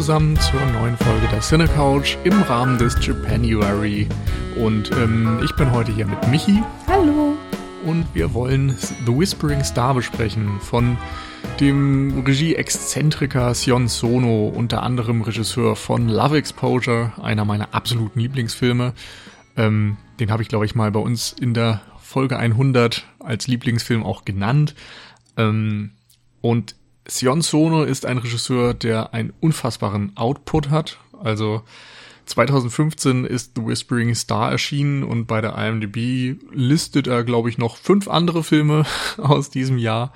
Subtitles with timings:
[0.00, 4.08] Zusammen zur neuen Folge der Cine Couch im Rahmen des Japanuary.
[4.56, 6.62] Und ähm, ich bin heute hier mit Michi.
[6.86, 7.36] Hallo.
[7.84, 10.96] Und wir wollen The Whispering Star besprechen von
[11.60, 18.94] dem Regie-Exzentriker Sion Sono, unter anderem Regisseur von Love Exposure, einer meiner absoluten Lieblingsfilme.
[19.58, 24.02] Ähm, den habe ich, glaube ich, mal bei uns in der Folge 100 als Lieblingsfilm
[24.02, 24.74] auch genannt.
[25.36, 25.90] Ähm,
[26.40, 26.74] und
[27.08, 30.98] Sion Sono ist ein Regisseur, der einen unfassbaren Output hat.
[31.22, 31.62] Also
[32.26, 37.76] 2015 ist The Whispering Star erschienen und bei der IMDb listet er, glaube ich, noch
[37.76, 38.84] fünf andere Filme
[39.18, 40.12] aus diesem Jahr.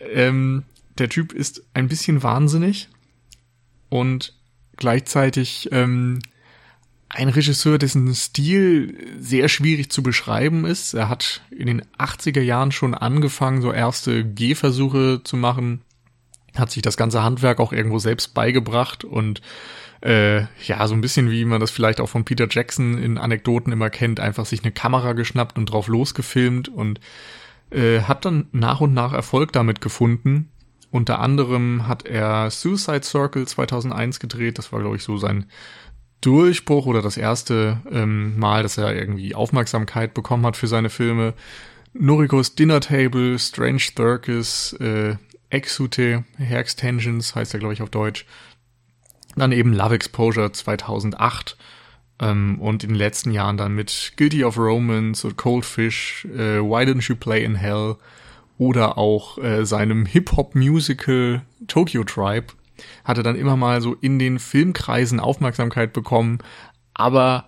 [0.00, 0.64] Ähm,
[0.98, 2.88] der Typ ist ein bisschen wahnsinnig
[3.88, 4.34] und
[4.76, 6.20] gleichzeitig ähm,
[7.08, 10.94] ein Regisseur, dessen Stil sehr schwierig zu beschreiben ist.
[10.94, 15.82] Er hat in den 80er Jahren schon angefangen, so erste Gehversuche zu machen
[16.56, 19.40] hat sich das ganze Handwerk auch irgendwo selbst beigebracht und
[20.00, 23.72] äh, ja, so ein bisschen wie man das vielleicht auch von Peter Jackson in Anekdoten
[23.72, 27.00] immer kennt, einfach sich eine Kamera geschnappt und drauf losgefilmt und
[27.70, 30.50] äh, hat dann nach und nach Erfolg damit gefunden.
[30.90, 35.46] Unter anderem hat er Suicide Circle 2001 gedreht, das war glaube ich so sein
[36.20, 41.34] Durchbruch oder das erste ähm, Mal, dass er irgendwie Aufmerksamkeit bekommen hat für seine Filme.
[41.92, 45.16] Norikos Dinner Table, Strange Circus, äh,
[45.54, 48.26] Exute, Hair Extensions heißt er, glaube ich, auf Deutsch.
[49.36, 51.56] Dann eben Love Exposure 2008
[52.20, 56.60] ähm, und in den letzten Jahren dann mit Guilty of Romance und Cold Fish, äh,
[56.60, 57.96] Why Didn't You Play in Hell
[58.58, 62.46] oder auch äh, seinem Hip-Hop-Musical Tokyo Tribe
[63.04, 66.38] hatte dann immer mal so in den Filmkreisen Aufmerksamkeit bekommen,
[66.92, 67.44] aber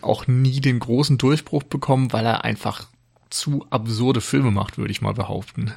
[0.00, 2.86] auch nie den großen Durchbruch bekommen, weil er einfach
[3.30, 5.72] zu absurde Filme macht, würde ich mal behaupten.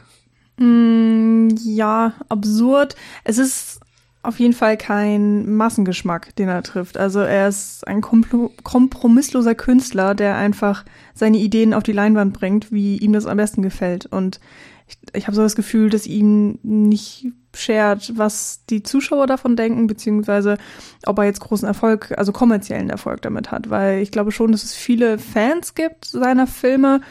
[0.58, 1.15] Mm,
[1.64, 2.96] ja, absurd.
[3.24, 3.80] Es ist
[4.26, 6.98] auf jeden Fall kein Massengeschmack, den er trifft.
[6.98, 10.84] Also er ist ein kompromissloser Künstler, der einfach
[11.14, 14.08] seine Ideen auf die Leinwand bringt, wie ihm das am besten gefällt.
[14.08, 14.40] Und
[14.88, 19.88] ich, ich habe so das Gefühl, dass ihm nicht schert, was die Zuschauer davon denken,
[19.88, 20.58] beziehungsweise
[21.06, 23.70] ob er jetzt großen Erfolg, also kommerziellen Erfolg damit hat.
[23.70, 27.02] Weil ich glaube schon, dass es viele Fans gibt seiner Filme,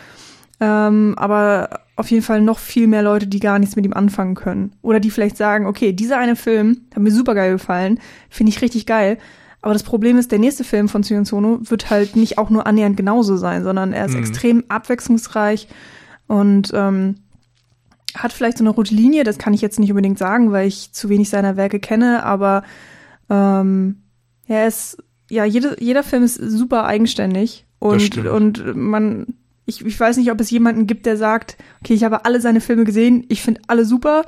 [0.61, 4.35] ähm, aber auf jeden Fall noch viel mehr Leute, die gar nichts mit ihm anfangen
[4.35, 4.73] können.
[4.83, 8.01] Oder die vielleicht sagen, okay, dieser eine Film hat mir super geil gefallen,
[8.31, 9.19] finde ich richtig geil.
[9.63, 12.67] Aber das Problem ist, der nächste Film von Sion Sono wird halt nicht auch nur
[12.67, 14.21] annähernd genauso sein, sondern er ist mhm.
[14.21, 15.69] extrem abwechslungsreich
[16.27, 17.17] und ähm,
[18.15, 20.93] hat vielleicht so eine rote Linie, das kann ich jetzt nicht unbedingt sagen, weil ich
[20.93, 22.63] zu wenig seiner Werke kenne, aber
[23.31, 24.03] ähm,
[24.47, 29.27] er ist, ja, jede, jeder Film ist super eigenständig und, und man
[29.67, 32.61] ich, ich weiß nicht, ob es jemanden gibt, der sagt, okay, ich habe alle seine
[32.61, 34.25] Filme gesehen, ich finde alle super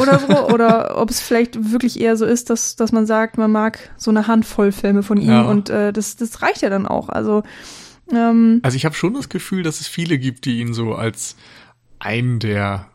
[0.00, 3.52] oder so, oder ob es vielleicht wirklich eher so ist, dass, dass man sagt, man
[3.52, 5.42] mag so eine Handvoll Filme von ihm ja.
[5.42, 7.08] und äh, das, das reicht ja dann auch.
[7.08, 7.44] Also,
[8.10, 11.36] ähm, also ich habe schon das Gefühl, dass es viele gibt, die ihn so als
[12.00, 12.88] einen der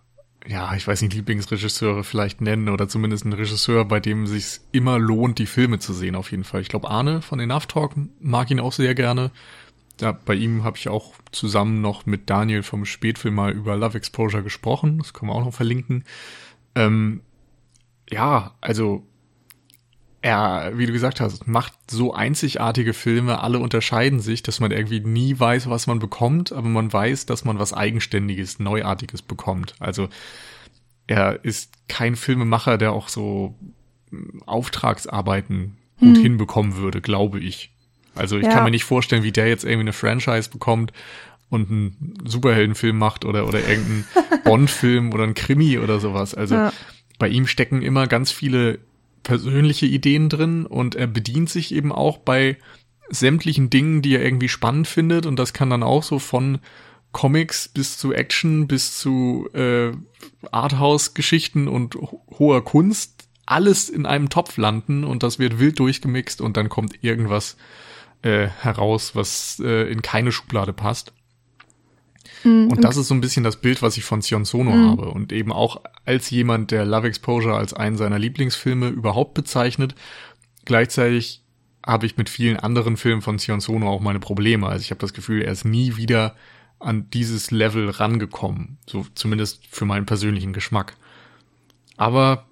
[0.50, 4.62] ja, ich weiß nicht, Lieblingsregisseure vielleicht nennen oder zumindest einen Regisseur, bei dem es sich
[4.72, 6.62] immer lohnt, die Filme zu sehen, auf jeden Fall.
[6.62, 9.32] Ich glaube, Arne von Enough Talk mag ihn auch sehr gerne
[10.02, 13.98] ja, bei ihm habe ich auch zusammen noch mit Daniel vom Spätfilm mal über Love
[13.98, 15.00] Exposure gesprochen.
[15.00, 16.04] Das können wir auch noch verlinken.
[16.76, 17.22] Ähm,
[18.10, 19.06] ja, also
[20.22, 25.00] er, wie du gesagt hast, macht so einzigartige Filme, alle unterscheiden sich, dass man irgendwie
[25.00, 29.76] nie weiß, was man bekommt, aber man weiß, dass man was Eigenständiges, Neuartiges bekommt.
[29.80, 30.10] Also
[31.06, 33.56] er ist kein Filmemacher, der auch so
[34.10, 36.24] hm, Auftragsarbeiten gut hm.
[36.24, 37.72] hinbekommen würde, glaube ich.
[38.18, 38.52] Also ich ja.
[38.52, 40.92] kann mir nicht vorstellen, wie der jetzt irgendwie eine Franchise bekommt
[41.50, 44.06] und einen Superheldenfilm macht oder, oder irgendeinen
[44.44, 46.36] Bond-Film oder einen Krimi oder sowas.
[46.36, 46.74] Also ja.
[47.20, 48.80] bei ihm stecken immer ganz viele
[49.24, 52.58] persönliche Ideen drin und er bedient sich eben auch bei
[53.10, 56.60] sämtlichen Dingen, die er irgendwie spannend findet und das kann dann auch so von
[57.14, 59.92] Comics bis zu Action bis zu äh,
[60.52, 66.42] Arthouse-Geschichten und ho hoher Kunst alles in einem Topf landen und das wird wild durchgemixt
[66.42, 67.56] und dann kommt irgendwas
[68.22, 71.14] äh, heraus, was äh, in keine Schublade passt.
[72.44, 74.90] Mhm, und das ist so ein bisschen das Bild, was ich von Sion Sono mhm.
[74.90, 75.10] habe.
[75.10, 79.96] Und eben auch als jemand, der Love Exposure als einen seiner Lieblingsfilme überhaupt bezeichnet.
[80.66, 81.44] Gleichzeitig
[81.86, 84.68] habe ich mit vielen anderen Filmen von Sion Sono auch meine Probleme.
[84.68, 86.36] Also ich habe das Gefühl, er ist nie wieder
[86.80, 88.78] an dieses Level rangekommen.
[88.86, 90.96] So zumindest für meinen persönlichen Geschmack.
[91.96, 92.47] Aber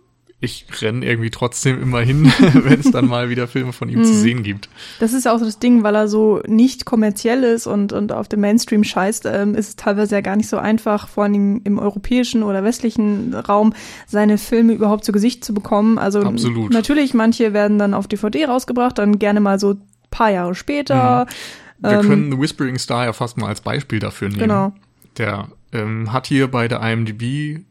[0.45, 4.13] ich renne irgendwie trotzdem immer hin, wenn es dann mal wieder Filme von ihm zu
[4.13, 4.18] mhm.
[4.18, 4.69] sehen gibt.
[5.00, 8.12] Das ist ja auch so das Ding, weil er so nicht kommerziell ist und, und
[8.12, 11.62] auf dem Mainstream scheißt, ähm, ist es teilweise ja gar nicht so einfach, vor allem
[11.63, 13.74] im europäischen oder westlichen Raum,
[14.07, 15.97] seine Filme überhaupt zu Gesicht zu bekommen.
[15.97, 16.71] Also Absolut.
[16.71, 19.75] natürlich, manche werden dann auf DVD rausgebracht, dann gerne mal so
[20.15, 21.25] paar Jahre später.
[21.25, 21.88] Mhm.
[21.88, 24.39] Wir ähm, können The Whispering Star ja fast mal als Beispiel dafür nehmen.
[24.39, 24.74] Genau.
[25.18, 27.63] Der ähm, hat hier bei der IMDb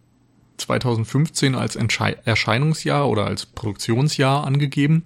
[0.57, 5.05] 2015 als Entschei Erscheinungsjahr oder als Produktionsjahr angegeben,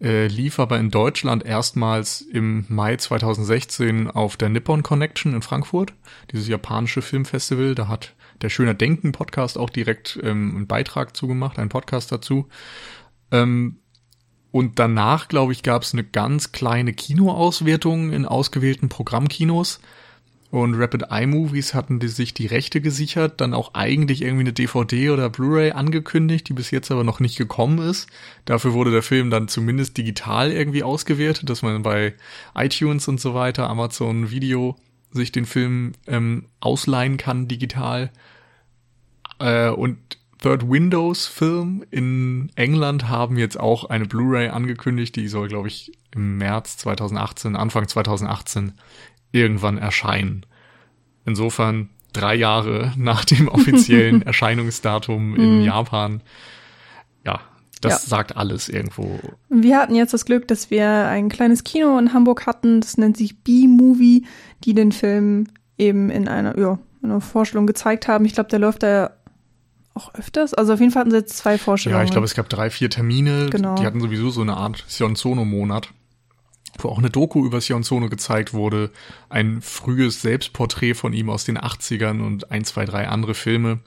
[0.00, 5.94] äh, lief aber in Deutschland erstmals im Mai 2016 auf der Nippon Connection in Frankfurt,
[6.32, 7.74] dieses japanische Filmfestival.
[7.74, 12.48] Da hat der Schöner Denken Podcast auch direkt ähm, einen Beitrag zugemacht, einen Podcast dazu.
[13.30, 13.78] Ähm,
[14.50, 19.80] und danach, glaube ich, gab es eine ganz kleine Kinoauswertung in ausgewählten Programmkinos.
[20.54, 24.52] Und Rapid Eye Movies hatten die sich die Rechte gesichert, dann auch eigentlich irgendwie eine
[24.52, 28.08] DVD oder Blu-ray angekündigt, die bis jetzt aber noch nicht gekommen ist.
[28.44, 32.14] Dafür wurde der Film dann zumindest digital irgendwie ausgewertet, dass man bei
[32.54, 34.76] iTunes und so weiter, Amazon Video
[35.10, 38.12] sich den Film ähm, ausleihen kann digital.
[39.40, 39.98] Äh, und
[40.40, 45.90] Third Windows Film in England haben jetzt auch eine Blu-ray angekündigt, die soll, glaube ich,
[46.14, 48.74] im März 2018, Anfang 2018
[49.34, 50.46] irgendwann erscheinen.
[51.26, 55.64] Insofern drei Jahre nach dem offiziellen Erscheinungsdatum in mhm.
[55.64, 56.22] Japan.
[57.24, 57.40] Ja,
[57.80, 58.08] das ja.
[58.08, 59.18] sagt alles irgendwo.
[59.48, 62.80] Wir hatten jetzt das Glück, dass wir ein kleines Kino in Hamburg hatten.
[62.80, 64.26] Das nennt sich B-Movie,
[64.64, 68.24] die den Film eben in einer, ja, in einer Vorstellung gezeigt haben.
[68.24, 69.10] Ich glaube, der läuft da
[69.94, 70.54] auch öfters.
[70.54, 72.00] Also auf jeden Fall hatten sie jetzt zwei Vorstellungen.
[72.00, 73.48] Ja, ich glaube, es gab drei, vier Termine.
[73.50, 73.74] Genau.
[73.76, 75.90] Die hatten sowieso so eine Art Sion Sono-Monat
[76.78, 78.90] wo auch eine Doku über Sion Sono gezeigt wurde,
[79.28, 83.80] ein frühes Selbstporträt von ihm aus den 80ern und ein, zwei, drei andere Filme.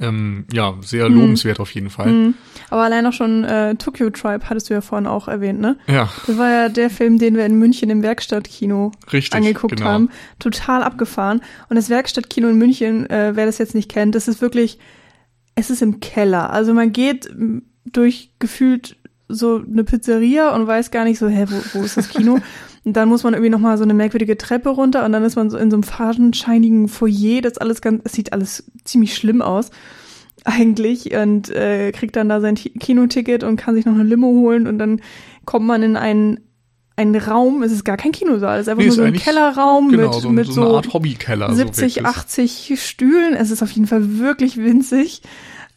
[0.00, 1.16] Ähm, ja, sehr mhm.
[1.16, 2.12] lobenswert auf jeden Fall.
[2.12, 2.34] Mhm.
[2.70, 5.78] Aber allein auch schon äh, Tokyo Tribe hattest du ja vorhin auch erwähnt, ne?
[5.86, 6.10] Ja.
[6.26, 9.88] Das war ja der Film, den wir in München im Werkstattkino Richtig, angeguckt genau.
[9.88, 10.10] haben.
[10.38, 11.40] Total abgefahren.
[11.68, 14.78] Und das Werkstattkino in München, äh, wer das jetzt nicht kennt, das ist wirklich,
[15.54, 16.50] es ist im Keller.
[16.50, 17.30] Also man geht
[17.84, 18.96] durch gefühlt
[19.28, 22.38] so eine Pizzeria und weiß gar nicht so, hä, wo, wo ist das Kino?
[22.84, 25.50] und dann muss man irgendwie nochmal so eine merkwürdige Treppe runter und dann ist man
[25.50, 29.70] so in so einem fadenscheinigen Foyer, das alles ganz, es sieht alles ziemlich schlimm aus
[30.44, 34.66] eigentlich und äh, kriegt dann da sein Kinoticket und kann sich noch eine Limo holen
[34.66, 35.00] und dann
[35.44, 36.40] kommt man in einen
[36.98, 39.90] einen Raum, es ist gar kein Kinosaal, es ist einfach nee, nur so ein Kellerraum
[39.90, 41.54] genau, mit, so, mit so, so eine Art Hobbykeller.
[41.54, 43.34] 70, so 80 Stühlen.
[43.34, 45.22] Es ist auf jeden Fall wirklich winzig.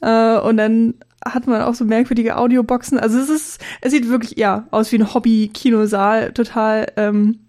[0.01, 0.95] Äh, und dann
[1.26, 3.00] hat man auch so merkwürdige Audioboxen.
[3.00, 7.40] Also es ist, es sieht wirklich ja aus wie ein Hobby-Kinosaal, total ähm,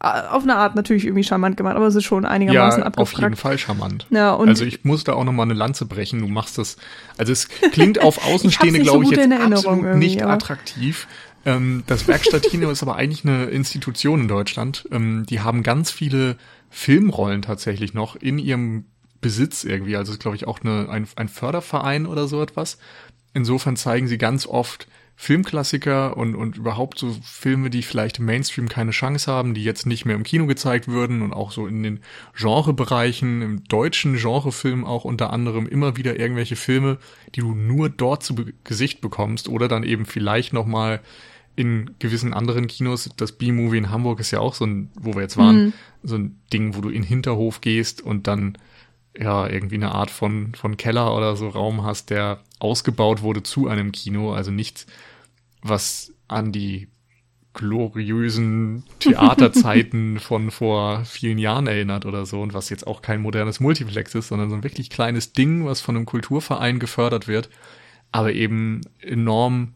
[0.00, 3.16] auf eine Art natürlich irgendwie charmant gemacht, aber es ist schon einigermaßen ja, abgefragt.
[3.16, 4.06] auf jeden Fall charmant.
[4.10, 6.20] Ja, und also ich muss da auch nochmal eine Lanze brechen.
[6.20, 6.76] Du machst das,
[7.16, 10.28] also es klingt auf Außenstehende, glaube ich, jetzt absolut nicht ja.
[10.28, 11.08] attraktiv.
[11.44, 14.88] Ähm, das Werkstattkino ist aber eigentlich eine Institution in Deutschland.
[14.92, 16.36] Ähm, die haben ganz viele
[16.70, 18.84] Filmrollen tatsächlich noch in ihrem
[19.20, 19.96] Besitz irgendwie.
[19.96, 22.78] Also ist, glaube ich, auch eine, ein, ein Förderverein oder so etwas.
[23.34, 24.88] Insofern zeigen sie ganz oft
[25.20, 29.84] Filmklassiker und, und überhaupt so Filme, die vielleicht im Mainstream keine Chance haben, die jetzt
[29.84, 32.00] nicht mehr im Kino gezeigt würden und auch so in den
[32.36, 36.98] Genrebereichen, im deutschen Genrefilm auch unter anderem immer wieder irgendwelche Filme,
[37.34, 41.00] die du nur dort zu Gesicht bekommst oder dann eben vielleicht nochmal
[41.56, 45.22] in gewissen anderen Kinos, das B-Movie in Hamburg ist ja auch so ein, wo wir
[45.22, 45.72] jetzt waren, mhm.
[46.04, 48.56] so ein Ding, wo du in Hinterhof gehst und dann
[49.18, 53.68] ja, irgendwie eine Art von, von Keller oder so Raum hast, der ausgebaut wurde zu
[53.68, 54.86] einem Kino, also nichts,
[55.62, 56.88] was an die
[57.54, 63.58] gloriösen Theaterzeiten von vor vielen Jahren erinnert oder so und was jetzt auch kein modernes
[63.58, 67.50] Multiplex ist, sondern so ein wirklich kleines Ding, was von einem Kulturverein gefördert wird,
[68.12, 69.74] aber eben enorm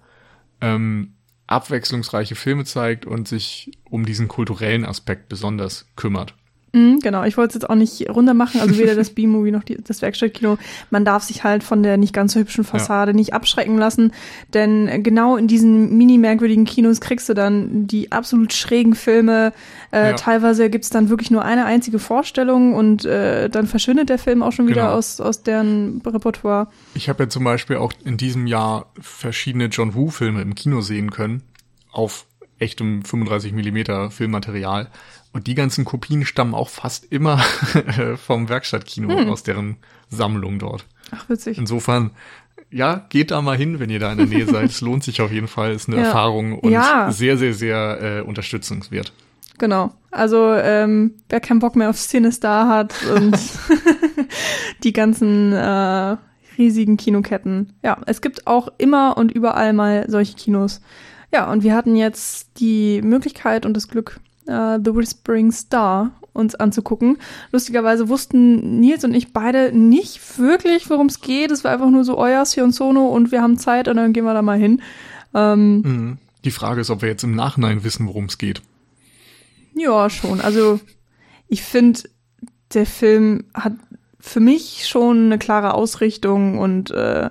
[0.61, 1.15] ähm,
[1.49, 6.35] abwechslungsreiche Filme zeigt und sich um diesen kulturellen Aspekt besonders kümmert.
[6.75, 9.62] Mhm, genau, ich wollte es jetzt auch nicht runter machen, also weder das B-Movie noch
[9.62, 10.57] die, das Werkstattkino.
[10.91, 13.17] Man darf sich halt von der nicht ganz so hübschen Fassade ja.
[13.17, 14.12] nicht abschrecken lassen,
[14.55, 19.52] denn genau in diesen mini-merkwürdigen Kinos kriegst du dann die absolut schrägen Filme.
[19.91, 20.12] Äh, ja.
[20.14, 24.52] Teilweise gibt's dann wirklich nur eine einzige Vorstellung und äh, dann verschwindet der Film auch
[24.52, 24.95] schon wieder genau.
[24.95, 26.69] aus, aus deren Repertoire.
[26.95, 31.11] Ich habe ja zum Beispiel auch in diesem Jahr verschiedene John Woo-Filme im Kino sehen
[31.11, 31.43] können,
[31.91, 32.25] auf
[32.59, 34.88] echtem 35 Millimeter Filmmaterial
[35.33, 37.39] und die ganzen Kopien stammen auch fast immer
[38.27, 39.29] vom Werkstattkino hm.
[39.31, 39.77] aus deren
[40.09, 40.87] Sammlung dort.
[41.11, 41.59] Ach, witzig.
[41.59, 42.11] Insofern,
[42.71, 44.71] ja, geht da mal hin, wenn ihr da in der Nähe seid.
[44.71, 46.05] Es lohnt sich auf jeden Fall, ist eine ja.
[46.05, 47.11] Erfahrung und ja.
[47.11, 49.12] sehr, sehr, sehr äh, unterstützungswert.
[49.59, 49.93] Genau.
[50.11, 53.39] Also ähm, wer keinen Bock mehr auf Cinestar hat und
[54.83, 56.17] die ganzen äh,
[56.59, 57.75] riesigen Kinoketten.
[57.83, 60.81] Ja, es gibt auch immer und überall mal solche Kinos.
[61.33, 66.55] Ja, und wir hatten jetzt die Möglichkeit und das Glück, uh, The Whispering Star uns
[66.55, 67.19] anzugucken.
[67.51, 71.51] Lustigerweise wussten Nils und ich beide nicht wirklich, worum es geht.
[71.51, 74.13] Es war einfach nur so, euer oh Sion Sono und wir haben Zeit und dann
[74.13, 74.81] gehen wir da mal hin.
[75.35, 76.19] Ähm, mhm.
[76.45, 78.63] die Frage ist, ob wir jetzt im Nachhinein wissen, worum es geht.
[79.75, 80.41] Ja, schon.
[80.41, 80.81] Also
[81.49, 82.01] ich finde,
[82.75, 83.75] der Film hat
[84.21, 87.31] für mich schon eine klare Ausrichtung und äh,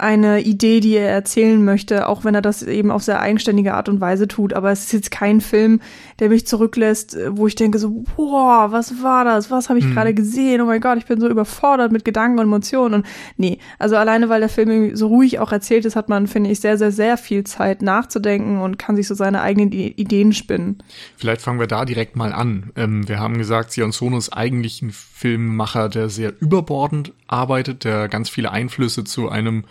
[0.00, 3.88] eine Idee, die er erzählen möchte, auch wenn er das eben auf sehr eigenständige Art
[3.88, 4.52] und Weise tut.
[4.52, 5.80] Aber es ist jetzt kein Film,
[6.18, 9.50] der mich zurücklässt, wo ich denke so, boah, was war das?
[9.50, 9.94] Was habe ich mhm.
[9.94, 10.60] gerade gesehen?
[10.60, 12.94] Oh mein Gott, ich bin so überfordert mit Gedanken und Emotionen.
[12.94, 16.50] Und nee, also alleine, weil der Film so ruhig auch erzählt ist, hat man, finde
[16.50, 20.82] ich, sehr, sehr, sehr viel Zeit nachzudenken und kann sich so seine eigenen Ideen spinnen.
[21.16, 22.70] Vielleicht fangen wir da direkt mal an.
[22.76, 28.08] Ähm, wir haben gesagt, Sion Sono ist eigentlich ein Filmemacher, der sehr überbordend arbeitet, der
[28.08, 29.64] ganz viele Einflüsse zu einem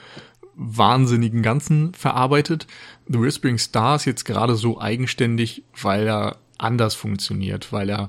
[0.56, 2.68] wahnsinnigen Ganzen verarbeitet.
[3.08, 8.08] The Whispering Star ist jetzt gerade so eigenständig, weil er anders funktioniert, weil er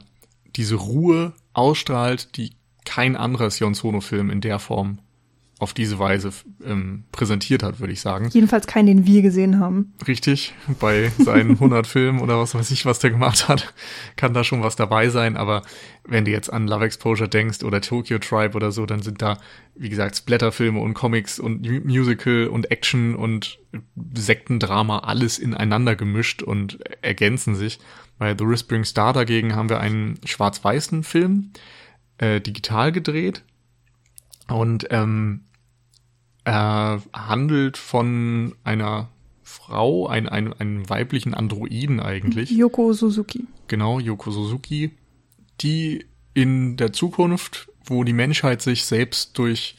[0.54, 2.52] diese Ruhe ausstrahlt, die
[2.84, 5.00] kein anderer Sion Sono-Film in der Form
[5.58, 6.30] auf diese Weise
[6.64, 8.28] ähm, präsentiert hat, würde ich sagen.
[8.30, 9.94] Jedenfalls keinen, den wir gesehen haben.
[10.06, 13.72] Richtig, bei seinen 100 Filmen oder was weiß ich, was der gemacht hat,
[14.16, 15.36] kann da schon was dabei sein.
[15.36, 15.62] Aber
[16.04, 19.38] wenn du jetzt an Love Exposure denkst oder Tokyo Tribe oder so, dann sind da,
[19.74, 23.58] wie gesagt, Splatterfilme und Comics und Musical und Action und
[24.14, 27.78] Sektendrama alles ineinander gemischt und ergänzen sich.
[28.18, 31.52] Bei The Whispering Star dagegen haben wir einen schwarz-weißen Film,
[32.18, 33.42] äh, digital gedreht.
[34.48, 35.45] Und ähm,
[36.46, 39.08] er handelt von einer
[39.42, 42.52] Frau, ein, ein, einem weiblichen Androiden eigentlich.
[42.52, 43.44] Yoko Suzuki.
[43.66, 44.92] Genau, Yoko Suzuki,
[45.60, 49.76] die in der Zukunft, wo die Menschheit sich selbst durch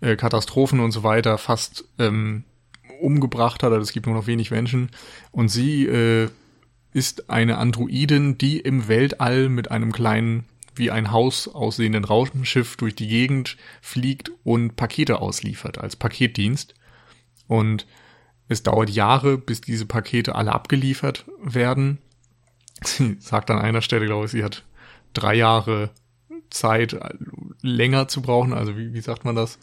[0.00, 2.42] äh, Katastrophen und so weiter fast ähm,
[3.00, 4.90] umgebracht hat, also es gibt nur noch wenig Menschen,
[5.30, 6.30] und sie äh,
[6.92, 10.46] ist eine Androidin, die im Weltall mit einem kleinen
[10.78, 16.74] wie ein Haus aussehenden Raumschiff durch die Gegend fliegt und Pakete ausliefert als Paketdienst.
[17.46, 17.86] Und
[18.48, 21.98] es dauert Jahre, bis diese Pakete alle abgeliefert werden.
[22.84, 24.64] Sie sagt an einer Stelle, glaube ich, sie hat
[25.12, 25.90] drei Jahre
[26.50, 26.96] Zeit,
[27.60, 28.52] länger zu brauchen.
[28.52, 29.58] Also wie, wie sagt man das?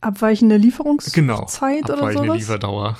[0.00, 2.02] Abweichende Lieferungszeit genau, abweichende oder so?
[2.02, 2.98] Abweichende Lieferdauer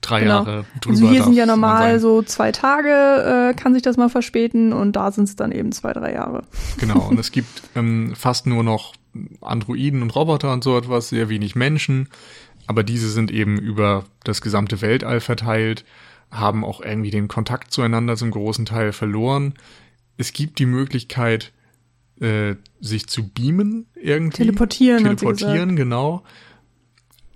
[0.00, 0.44] drei genau.
[0.44, 0.94] Jahre drüber.
[0.94, 4.92] Also hier sind ja normal so zwei Tage, äh, kann sich das mal verspäten und
[4.92, 6.44] da sind es dann eben zwei, drei Jahre.
[6.78, 8.94] Genau, und es gibt ähm, fast nur noch
[9.40, 12.08] Androiden und Roboter und so etwas, sehr wenig Menschen,
[12.66, 15.84] aber diese sind eben über das gesamte Weltall verteilt,
[16.30, 19.54] haben auch irgendwie den Kontakt zueinander zum großen Teil verloren.
[20.18, 21.52] Es gibt die Möglichkeit,
[22.20, 24.38] äh, sich zu beamen irgendwie.
[24.38, 25.04] Teleportieren.
[25.04, 26.24] Teleportieren, genau.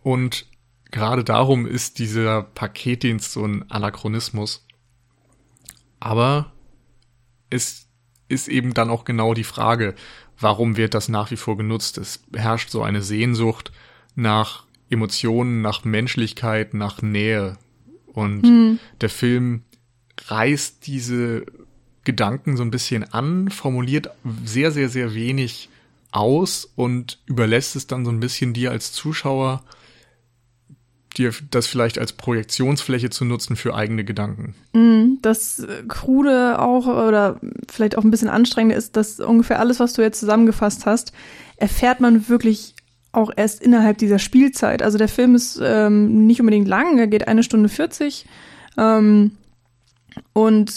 [0.02, 0.46] Und
[0.92, 4.64] gerade darum ist dieser Paketdienst so ein Anachronismus.
[5.98, 6.52] Aber
[7.50, 7.88] es
[8.28, 9.94] ist eben dann auch genau die Frage,
[10.38, 11.98] warum wird das nach wie vor genutzt?
[11.98, 13.72] Es herrscht so eine Sehnsucht
[14.14, 17.56] nach Emotionen, nach Menschlichkeit, nach Nähe.
[18.06, 18.78] Und mhm.
[19.00, 19.62] der Film
[20.26, 21.46] reißt diese
[22.04, 24.10] Gedanken so ein bisschen an, formuliert
[24.44, 25.68] sehr, sehr, sehr wenig
[26.10, 29.64] aus und überlässt es dann so ein bisschen dir als Zuschauer
[31.14, 34.54] dir das vielleicht als Projektionsfläche zu nutzen für eigene Gedanken.
[34.72, 37.40] Mm, das Krude auch oder
[37.70, 41.12] vielleicht auch ein bisschen anstrengend ist, dass ungefähr alles, was du jetzt zusammengefasst hast,
[41.56, 42.74] erfährt man wirklich
[43.12, 44.82] auch erst innerhalb dieser Spielzeit.
[44.82, 48.26] Also der Film ist ähm, nicht unbedingt lang, er geht eine Stunde 40
[48.78, 49.32] ähm,
[50.32, 50.74] und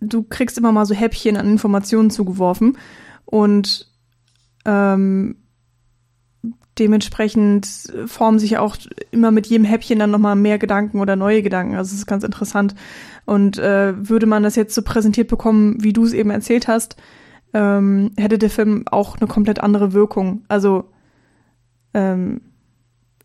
[0.00, 2.78] du kriegst immer mal so Häppchen an Informationen zugeworfen
[3.26, 3.86] und
[4.64, 5.36] ähm,
[6.80, 7.68] dementsprechend
[8.06, 8.76] formen sich auch
[9.10, 11.76] immer mit jedem Häppchen dann nochmal mehr Gedanken oder neue Gedanken.
[11.76, 12.74] Also es ist ganz interessant.
[13.26, 16.96] Und äh, würde man das jetzt so präsentiert bekommen, wie du es eben erzählt hast,
[17.52, 20.42] ähm, hätte der Film auch eine komplett andere Wirkung.
[20.48, 20.86] Also
[21.94, 22.40] ähm,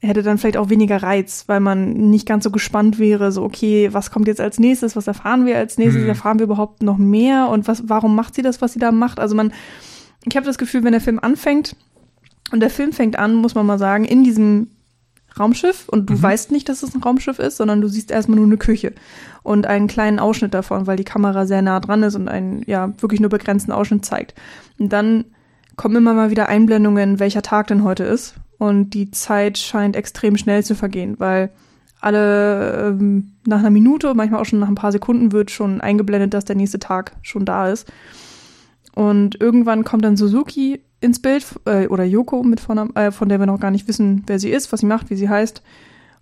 [0.01, 3.89] hätte dann vielleicht auch weniger Reiz, weil man nicht ganz so gespannt wäre, so okay,
[3.91, 6.09] was kommt jetzt als nächstes, was erfahren wir als nächstes, mhm.
[6.09, 9.19] erfahren wir überhaupt noch mehr und was, warum macht sie das, was sie da macht?
[9.19, 9.51] Also man,
[10.25, 11.75] ich habe das Gefühl, wenn der Film anfängt,
[12.55, 14.69] und der Film fängt an, muss man mal sagen, in diesem
[15.37, 16.23] Raumschiff und du mhm.
[16.23, 18.93] weißt nicht, dass es ein Raumschiff ist, sondern du siehst erstmal nur eine Küche
[19.43, 22.93] und einen kleinen Ausschnitt davon, weil die Kamera sehr nah dran ist und einen ja
[23.01, 24.35] wirklich nur begrenzten Ausschnitt zeigt.
[24.79, 25.25] Und dann
[25.75, 30.37] kommen immer mal wieder Einblendungen, welcher Tag denn heute ist und die Zeit scheint extrem
[30.37, 31.51] schnell zu vergehen, weil
[31.99, 36.33] alle ähm, nach einer Minute, manchmal auch schon nach ein paar Sekunden wird schon eingeblendet,
[36.33, 37.91] dass der nächste Tag schon da ist.
[38.93, 43.39] Und irgendwann kommt dann Suzuki ins Bild, äh, oder Yoko mit Vornamen, äh, von der
[43.39, 45.61] wir noch gar nicht wissen, wer sie ist, was sie macht, wie sie heißt.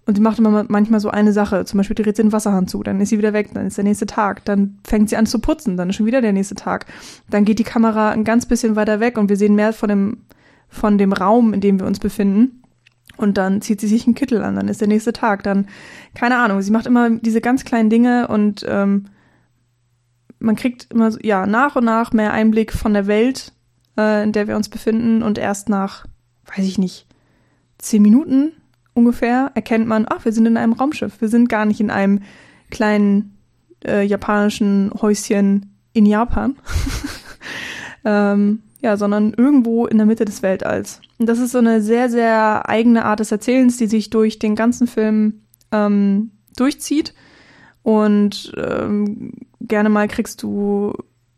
[0.05, 1.63] Und sie macht immer manchmal so eine Sache.
[1.63, 3.85] Zum Beispiel dreht sie den Wasserhahn zu, dann ist sie wieder weg, dann ist der
[3.85, 4.43] nächste Tag.
[4.45, 6.85] Dann fängt sie an zu putzen, dann ist schon wieder der nächste Tag.
[7.29, 10.17] Dann geht die Kamera ein ganz bisschen weiter weg und wir sehen mehr von dem,
[10.67, 12.63] von dem Raum, in dem wir uns befinden.
[13.15, 15.43] Und dann zieht sie sich einen Kittel an, dann ist der nächste Tag.
[15.43, 15.67] Dann,
[16.15, 19.05] keine Ahnung, sie macht immer diese ganz kleinen Dinge und ähm,
[20.39, 23.53] man kriegt immer ja nach und nach mehr Einblick von der Welt,
[23.97, 25.23] äh, in der wir uns befinden.
[25.23, 26.05] Und erst nach,
[26.55, 27.07] weiß ich nicht,
[27.77, 28.53] zehn Minuten
[28.93, 31.19] ungefähr erkennt man, ach, wir sind in einem Raumschiff.
[31.19, 32.21] Wir sind gar nicht in einem
[32.69, 33.37] kleinen
[33.85, 36.55] äh, japanischen Häuschen in Japan.
[38.05, 40.99] ähm, ja, sondern irgendwo in der Mitte des Weltalls.
[41.17, 44.55] Und das ist so eine sehr, sehr eigene Art des Erzählens, die sich durch den
[44.55, 47.13] ganzen Film ähm, durchzieht.
[47.81, 50.93] Und ähm, gerne mal kriegst du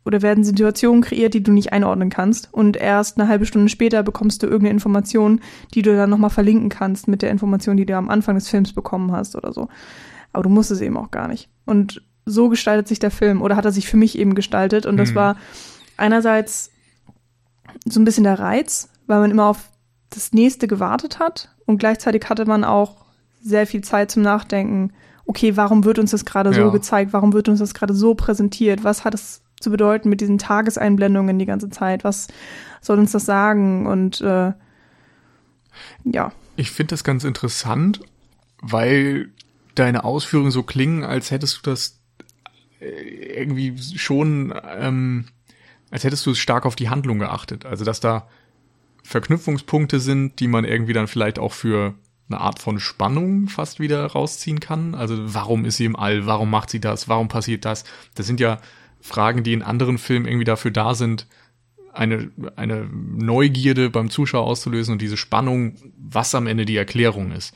[0.06, 2.54] oder werden Situationen kreiert, die du nicht einordnen kannst.
[2.54, 5.42] Und erst eine halbe Stunde später bekommst du irgendeine Information,
[5.74, 8.74] die du dann nochmal verlinken kannst mit der Information, die du am Anfang des Films
[8.74, 9.68] bekommen hast oder so.
[10.32, 11.50] Aber du musst es eben auch gar nicht.
[11.66, 14.86] Und so gestaltet sich der Film oder hat er sich für mich eben gestaltet.
[14.86, 15.16] Und das mhm.
[15.16, 15.38] war
[15.98, 16.72] einerseits
[17.86, 19.70] so ein bisschen der Reiz, weil man immer auf
[20.12, 23.06] das nächste gewartet hat und gleichzeitig hatte man auch
[23.42, 24.94] sehr viel Zeit zum Nachdenken.
[25.26, 26.56] Okay, warum wird uns das gerade ja.
[26.56, 27.14] so gezeigt?
[27.14, 28.84] Warum wird uns das gerade so präsentiert?
[28.84, 32.04] Was hat es zu bedeuten mit diesen Tageseinblendungen die ganze Zeit?
[32.04, 32.28] Was
[32.82, 33.88] soll uns das sagen?
[33.88, 34.54] Und äh,
[36.04, 36.32] ja.
[36.56, 38.02] Ich finde das ganz interessant,
[38.62, 39.30] weil
[39.76, 42.00] deine Ausführungen so klingen, als hättest du das
[42.80, 45.26] äh, irgendwie schon, ähm,
[45.92, 47.66] als hättest du es stark auf die Handlung geachtet.
[47.66, 48.28] Also dass da
[49.04, 51.94] Verknüpfungspunkte sind, die man irgendwie dann vielleicht auch für
[52.28, 54.96] eine Art von Spannung fast wieder rausziehen kann.
[54.96, 56.26] Also warum ist sie im All?
[56.26, 57.08] Warum macht sie das?
[57.08, 57.84] Warum passiert das?
[58.16, 58.60] Das sind ja
[59.06, 61.28] Fragen, die in anderen Filmen irgendwie dafür da sind,
[61.94, 67.54] eine, eine Neugierde beim Zuschauer auszulösen und diese Spannung, was am Ende die Erklärung ist.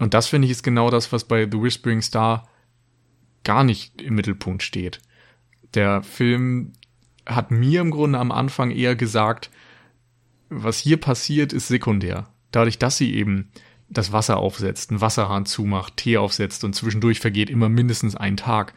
[0.00, 2.48] Und das finde ich ist genau das, was bei The Whispering Star
[3.44, 5.00] gar nicht im Mittelpunkt steht.
[5.74, 6.72] Der Film
[7.26, 9.50] hat mir im Grunde am Anfang eher gesagt,
[10.48, 12.28] was hier passiert, ist sekundär.
[12.50, 13.52] Dadurch, dass sie eben
[13.88, 18.74] das Wasser aufsetzt, einen Wasserhahn zumacht, Tee aufsetzt und zwischendurch vergeht immer mindestens ein Tag,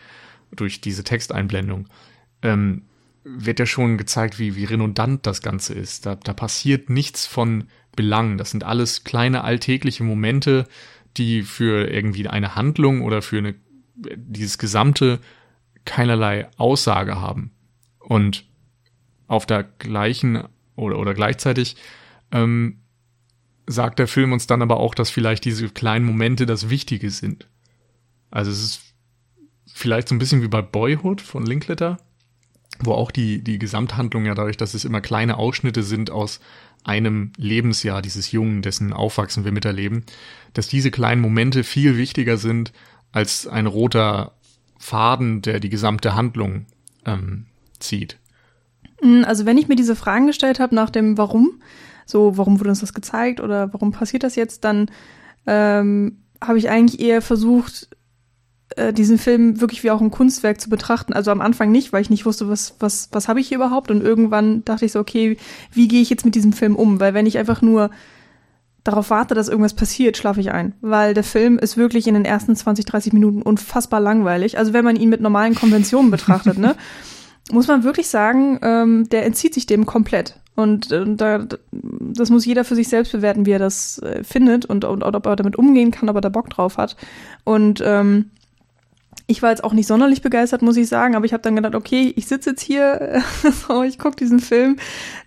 [0.55, 1.87] durch diese Texteinblendung,
[2.41, 2.83] ähm,
[3.23, 6.05] wird ja schon gezeigt, wie, wie redundant das Ganze ist.
[6.05, 7.65] Da, da passiert nichts von
[7.95, 8.37] Belang.
[8.37, 10.67] Das sind alles kleine alltägliche Momente,
[11.17, 13.55] die für irgendwie eine Handlung oder für eine,
[13.95, 15.19] dieses Gesamte
[15.85, 17.51] keinerlei Aussage haben.
[17.99, 18.45] Und
[19.27, 20.43] auf der gleichen
[20.75, 21.77] oder, oder gleichzeitig
[22.31, 22.81] ähm,
[23.65, 27.47] sagt der Film uns dann aber auch, dass vielleicht diese kleinen Momente das Wichtige sind.
[28.29, 28.84] Also es ist
[29.75, 31.97] vielleicht so ein bisschen wie bei Boyhood von Linklater,
[32.79, 36.39] wo auch die, die Gesamthandlung ja dadurch, dass es immer kleine Ausschnitte sind aus
[36.85, 40.05] einem Lebensjahr dieses Jungen, dessen Aufwachsen wir miterleben,
[40.53, 42.71] dass diese kleinen Momente viel wichtiger sind
[43.11, 44.31] als ein roter
[44.79, 46.67] Faden, der die gesamte Handlung
[47.05, 47.45] ähm,
[47.79, 48.17] zieht.
[49.01, 51.61] Hm, also wenn ich mir diese Fragen gestellt habe nach dem Warum,
[52.05, 54.89] so warum wurde uns das gezeigt oder warum passiert das jetzt, dann
[55.45, 57.89] ähm, habe ich eigentlich eher versucht,
[58.75, 61.13] äh, diesen Film wirklich wie auch ein Kunstwerk zu betrachten.
[61.13, 63.91] Also am Anfang nicht, weil ich nicht wusste, was, was, was habe ich hier überhaupt.
[63.91, 65.37] Und irgendwann dachte ich so, okay,
[65.71, 66.99] wie gehe ich jetzt mit diesem Film um?
[66.99, 67.91] Weil wenn ich einfach nur
[68.83, 70.73] darauf warte, dass irgendwas passiert, schlafe ich ein.
[70.81, 74.57] Weil der Film ist wirklich in den ersten 20, 30 Minuten unfassbar langweilig.
[74.57, 76.75] Also wenn man ihn mit normalen Konventionen betrachtet, ne,
[77.51, 80.39] muss man wirklich sagen, ähm, der entzieht sich dem komplett.
[80.55, 84.65] Und äh, da, das muss jeder für sich selbst bewerten, wie er das äh, findet
[84.65, 86.95] und, und, und ob er damit umgehen kann, ob er da Bock drauf hat.
[87.43, 88.31] Und ähm,
[89.27, 91.75] ich war jetzt auch nicht sonderlich begeistert, muss ich sagen, aber ich habe dann gedacht,
[91.75, 93.23] okay, ich sitze jetzt hier,
[93.87, 94.77] ich gucke diesen Film,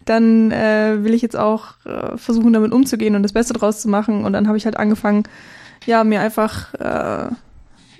[0.04, 3.88] dann äh, will ich jetzt auch äh, versuchen, damit umzugehen und das Beste draus zu
[3.88, 4.24] machen.
[4.24, 5.24] Und dann habe ich halt angefangen,
[5.84, 7.30] ja, mir einfach äh,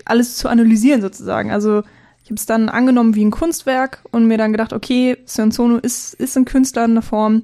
[0.05, 1.51] alles zu analysieren sozusagen.
[1.51, 1.83] Also
[2.23, 5.77] ich habe es dann angenommen wie ein Kunstwerk und mir dann gedacht, okay, Sion Sono
[5.77, 7.43] ist, ist ein Künstler in der Form,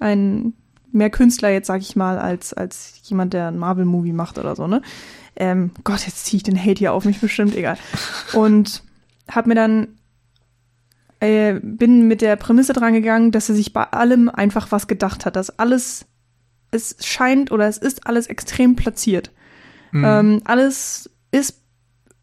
[0.00, 0.54] ein
[0.90, 4.66] mehr Künstler jetzt, sag ich mal, als, als jemand, der ein Marvel-Movie macht oder so,
[4.66, 4.82] ne?
[5.36, 7.76] Ähm, Gott, jetzt ziehe ich den Hate hier auf mich bestimmt, egal.
[8.32, 8.82] Und
[9.28, 9.88] habe mir dann
[11.20, 15.24] äh, bin mit der Prämisse dran gegangen, dass er sich bei allem einfach was gedacht
[15.24, 16.06] hat, dass alles
[16.72, 19.30] es scheint oder es ist alles extrem platziert.
[19.92, 20.04] Mhm.
[20.04, 21.60] Ähm, alles ist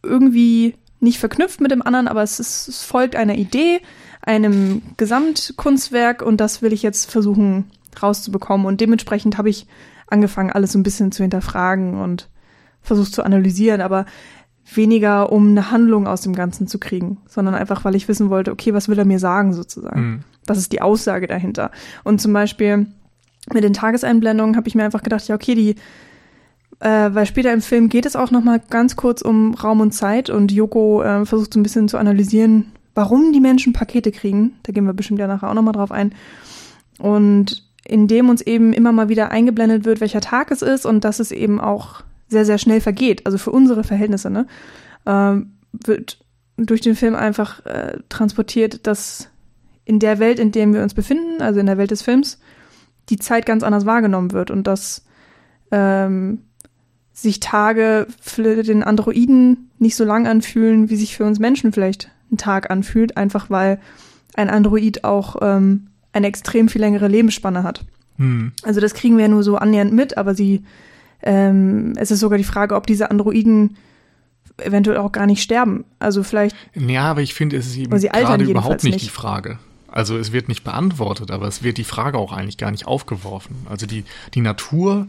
[0.03, 3.79] irgendwie nicht verknüpft mit dem anderen, aber es, ist, es folgt einer Idee,
[4.21, 8.67] einem Gesamtkunstwerk und das will ich jetzt versuchen rauszubekommen.
[8.67, 9.65] Und dementsprechend habe ich
[10.07, 12.27] angefangen, alles so ein bisschen zu hinterfragen und
[12.81, 14.05] versucht zu analysieren, aber
[14.75, 18.51] weniger, um eine Handlung aus dem Ganzen zu kriegen, sondern einfach, weil ich wissen wollte,
[18.51, 20.01] okay, was will er mir sagen sozusagen?
[20.01, 20.19] Mhm.
[20.45, 21.71] was ist die Aussage dahinter?
[22.03, 22.87] Und zum Beispiel
[23.53, 25.75] mit den Tageseinblendungen habe ich mir einfach gedacht, ja, okay, die,
[26.79, 30.29] äh, weil später im Film geht es auch nochmal ganz kurz um Raum und Zeit
[30.29, 34.53] und Yoko äh, versucht so ein bisschen zu analysieren, warum die Menschen Pakete kriegen.
[34.63, 36.13] Da gehen wir bestimmt ja nachher auch nochmal drauf ein.
[36.99, 41.19] Und indem uns eben immer mal wieder eingeblendet wird, welcher Tag es ist und dass
[41.19, 44.47] es eben auch sehr, sehr schnell vergeht, also für unsere Verhältnisse, ne,
[45.05, 45.35] äh,
[45.85, 46.23] wird
[46.57, 49.29] durch den Film einfach äh, transportiert, dass
[49.85, 52.39] in der Welt, in der wir uns befinden, also in der Welt des Films,
[53.09, 55.03] die Zeit ganz anders wahrgenommen wird und dass
[55.71, 56.43] ähm,
[57.11, 62.11] sich Tage für den Androiden nicht so lang anfühlen, wie sich für uns Menschen vielleicht
[62.31, 63.79] ein Tag anfühlt, einfach weil
[64.35, 67.85] ein Android auch ähm, eine extrem viel längere Lebensspanne hat.
[68.17, 68.51] Hm.
[68.63, 70.63] Also das kriegen wir ja nur so annähernd mit, aber sie,
[71.21, 73.77] ähm, es ist sogar die Frage, ob diese Androiden
[74.57, 75.85] eventuell auch gar nicht sterben.
[75.99, 76.55] Also vielleicht.
[76.75, 79.59] Ja, aber ich finde, es ist eben gerade überhaupt nicht, nicht die Frage.
[79.87, 83.55] Also es wird nicht beantwortet, aber es wird die Frage auch eigentlich gar nicht aufgeworfen.
[83.69, 85.07] Also die, die Natur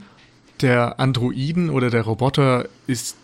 [0.62, 3.16] der Androiden oder der Roboter ist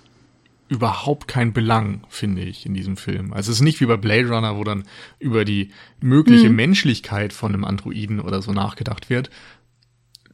[0.69, 3.33] überhaupt kein Belang, finde ich, in diesem Film.
[3.33, 4.85] Also es ist nicht wie bei Blade Runner, wo dann
[5.19, 5.71] über die
[6.01, 6.57] mögliche mhm.
[6.57, 9.31] Menschlichkeit von einem Androiden oder so nachgedacht wird.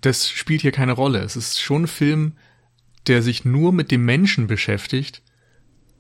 [0.01, 1.21] Das spielt hier keine Rolle.
[1.21, 2.33] Es ist schon ein Film,
[3.07, 5.23] der sich nur mit dem Menschen beschäftigt,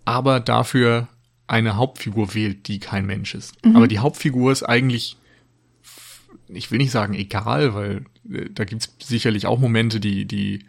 [0.04, 1.08] aber dafür
[1.46, 3.64] eine Hauptfigur wählt, die kein Mensch ist.
[3.64, 3.76] Mhm.
[3.76, 5.16] Aber die Hauptfigur ist eigentlich,
[6.48, 10.64] ich will nicht sagen egal, weil äh, da gibt's sicherlich auch Momente, die, die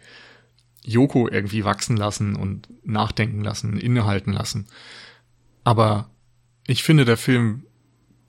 [0.84, 4.66] Yoko irgendwie wachsen lassen und nachdenken lassen, innehalten lassen.
[5.62, 6.10] Aber
[6.66, 7.64] ich finde, der Film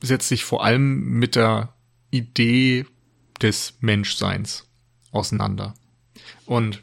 [0.02, 1.74] setzt sich vor allem mit der
[2.12, 2.86] Idee
[3.42, 4.68] des Menschseins
[5.12, 5.74] auseinander.
[6.46, 6.82] Und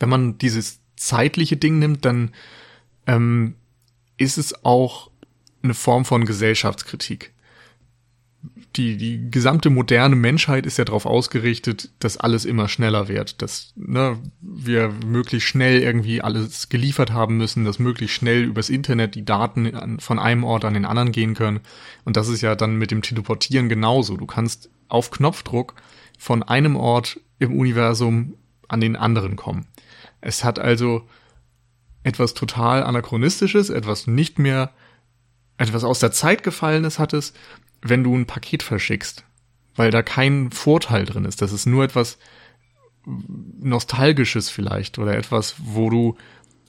[0.00, 2.32] wenn man dieses zeitliche Ding nimmt, dann
[3.06, 3.54] ähm,
[4.16, 5.10] ist es auch
[5.62, 7.32] eine Form von Gesellschaftskritik
[8.76, 13.72] die, die gesamte moderne Menschheit ist ja darauf ausgerichtet, dass alles immer schneller wird, dass
[13.76, 19.24] ne, wir möglichst schnell irgendwie alles geliefert haben müssen, dass möglichst schnell übers Internet die
[19.24, 21.60] Daten an, von einem Ort an den anderen gehen können.
[22.04, 24.16] Und das ist ja dann mit dem Teleportieren genauso.
[24.16, 25.74] Du kannst auf Knopfdruck
[26.18, 28.34] von einem Ort im Universum
[28.68, 29.66] an den anderen kommen.
[30.20, 31.08] Es hat also
[32.02, 34.72] etwas total anachronistisches, etwas nicht mehr
[35.60, 37.34] etwas aus der Zeit gefallenes hat es,
[37.82, 39.24] wenn du ein Paket verschickst,
[39.76, 41.42] weil da kein Vorteil drin ist.
[41.42, 42.18] Das ist nur etwas
[43.04, 46.16] Nostalgisches vielleicht oder etwas, wo du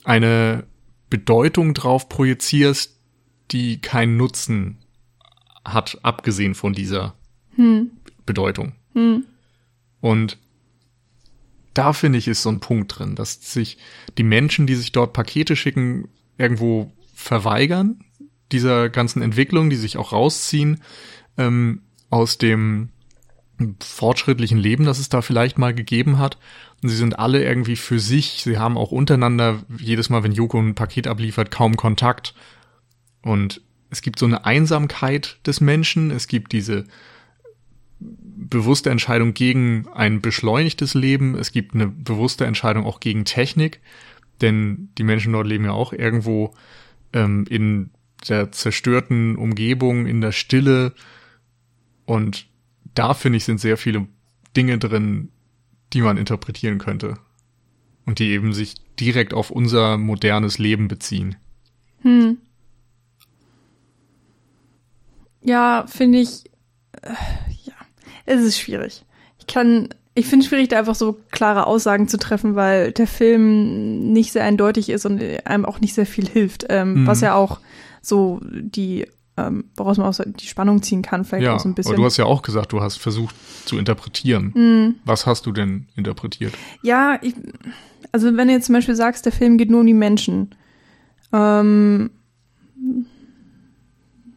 [0.04, 0.64] eine
[1.08, 2.98] Bedeutung drauf projizierst,
[3.50, 4.78] die keinen Nutzen
[5.64, 7.14] hat, abgesehen von dieser
[7.54, 7.90] hm.
[8.26, 8.72] Bedeutung.
[8.94, 9.24] Hm.
[10.00, 10.38] Und
[11.74, 13.78] da finde ich, ist so ein Punkt drin, dass sich
[14.18, 16.08] die Menschen, die sich dort Pakete schicken,
[16.38, 18.04] irgendwo verweigern,
[18.50, 20.82] dieser ganzen Entwicklung, die sich auch rausziehen
[21.38, 22.90] ähm, aus dem
[23.80, 26.38] fortschrittlichen Leben, das es da vielleicht mal gegeben hat.
[26.82, 28.42] Und sie sind alle irgendwie für sich.
[28.42, 32.34] Sie haben auch untereinander jedes Mal, wenn Joko ein Paket abliefert, kaum Kontakt.
[33.22, 36.10] Und es gibt so eine Einsamkeit des Menschen.
[36.10, 36.86] Es gibt diese
[38.48, 41.34] bewusste Entscheidung gegen ein beschleunigtes Leben.
[41.36, 43.80] Es gibt eine bewusste Entscheidung auch gegen Technik.
[44.40, 46.54] Denn die Menschen dort leben ja auch irgendwo
[47.12, 47.90] ähm, in
[48.28, 50.94] der zerstörten Umgebung, in der Stille.
[52.04, 52.46] Und
[52.94, 54.06] da finde ich, sind sehr viele
[54.56, 55.30] Dinge drin,
[55.92, 57.18] die man interpretieren könnte.
[58.04, 61.36] Und die eben sich direkt auf unser modernes Leben beziehen.
[62.02, 62.38] Hm.
[65.40, 66.44] Ja, finde ich,
[67.00, 67.14] äh,
[68.40, 69.04] es ist schwierig.
[69.38, 73.06] Ich kann, ich finde es schwierig, da einfach so klare Aussagen zu treffen, weil der
[73.06, 76.66] Film nicht sehr eindeutig ist und einem auch nicht sehr viel hilft.
[76.68, 77.06] Ähm, mhm.
[77.06, 77.60] Was ja auch
[78.00, 81.74] so die, ähm, woraus man auch die Spannung ziehen kann, vielleicht ja, auch so ein
[81.74, 81.92] bisschen.
[81.92, 84.52] Aber du hast ja auch gesagt, du hast versucht zu interpretieren.
[84.54, 84.94] Mhm.
[85.04, 86.52] Was hast du denn interpretiert?
[86.82, 87.34] Ja, ich,
[88.12, 90.54] also wenn du jetzt zum Beispiel sagst, der Film geht nur um die Menschen,
[91.32, 92.10] ähm,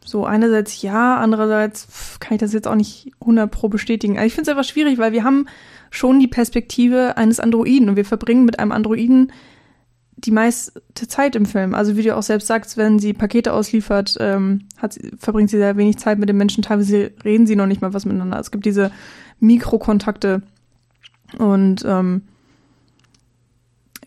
[0.06, 4.16] so einerseits ja, andererseits kann ich das jetzt auch nicht 100 pro bestätigen.
[4.16, 5.46] Also ich finde es einfach schwierig, weil wir haben
[5.90, 9.32] schon die Perspektive eines Androiden und wir verbringen mit einem Androiden
[10.16, 11.74] die meiste Zeit im Film.
[11.74, 15.58] Also wie du auch selbst sagst, wenn sie Pakete ausliefert, ähm, hat sie, verbringt sie
[15.58, 16.62] sehr wenig Zeit mit den Menschen.
[16.62, 18.38] Teilweise reden sie noch nicht mal was miteinander.
[18.38, 18.90] Es gibt diese
[19.40, 20.42] Mikrokontakte
[21.38, 22.22] und ähm,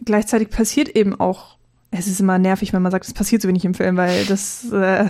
[0.04, 1.59] gleichzeitig passiert eben auch.
[1.92, 4.72] Es ist immer nervig, wenn man sagt, es passiert so wenig im Film, weil das
[4.72, 5.10] äh,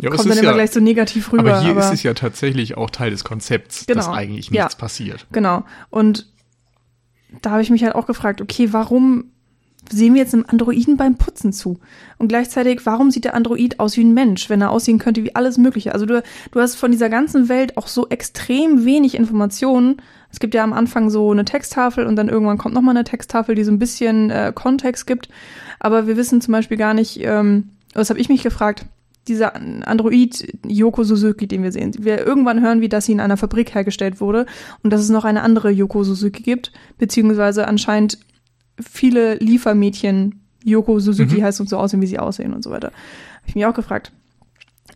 [0.00, 1.54] ja, kommt dann immer ja, gleich so negativ rüber.
[1.54, 4.74] Aber hier aber, ist es ja tatsächlich auch Teil des Konzepts, genau, dass eigentlich nichts
[4.74, 5.26] ja, passiert.
[5.32, 5.64] Genau.
[5.90, 6.32] Und
[7.42, 9.30] da habe ich mich halt auch gefragt, okay, warum
[9.90, 11.78] sehen wir jetzt einem Androiden beim Putzen zu?
[12.18, 15.34] Und gleichzeitig, warum sieht der Android aus wie ein Mensch, wenn er aussehen könnte wie
[15.34, 15.92] alles Mögliche?
[15.92, 20.00] Also du, du hast von dieser ganzen Welt auch so extrem wenig Informationen.
[20.30, 23.54] Es gibt ja am Anfang so eine Texttafel und dann irgendwann kommt nochmal eine Texttafel,
[23.54, 25.28] die so ein bisschen äh, Kontext gibt.
[25.84, 28.86] Aber wir wissen zum Beispiel gar nicht, ähm, was habe ich mich gefragt,
[29.28, 31.92] dieser Android Yoko Suzuki, den wir sehen.
[31.98, 34.46] Wir irgendwann hören, wie das sie in einer Fabrik hergestellt wurde
[34.82, 38.16] und dass es noch eine andere Yoko Suzuki gibt, beziehungsweise anscheinend
[38.80, 41.42] viele Liefermädchen Yoko Suzuki mhm.
[41.42, 42.88] heißt und so aussehen, wie sie aussehen und so weiter.
[42.88, 44.10] Habe ich mich auch gefragt.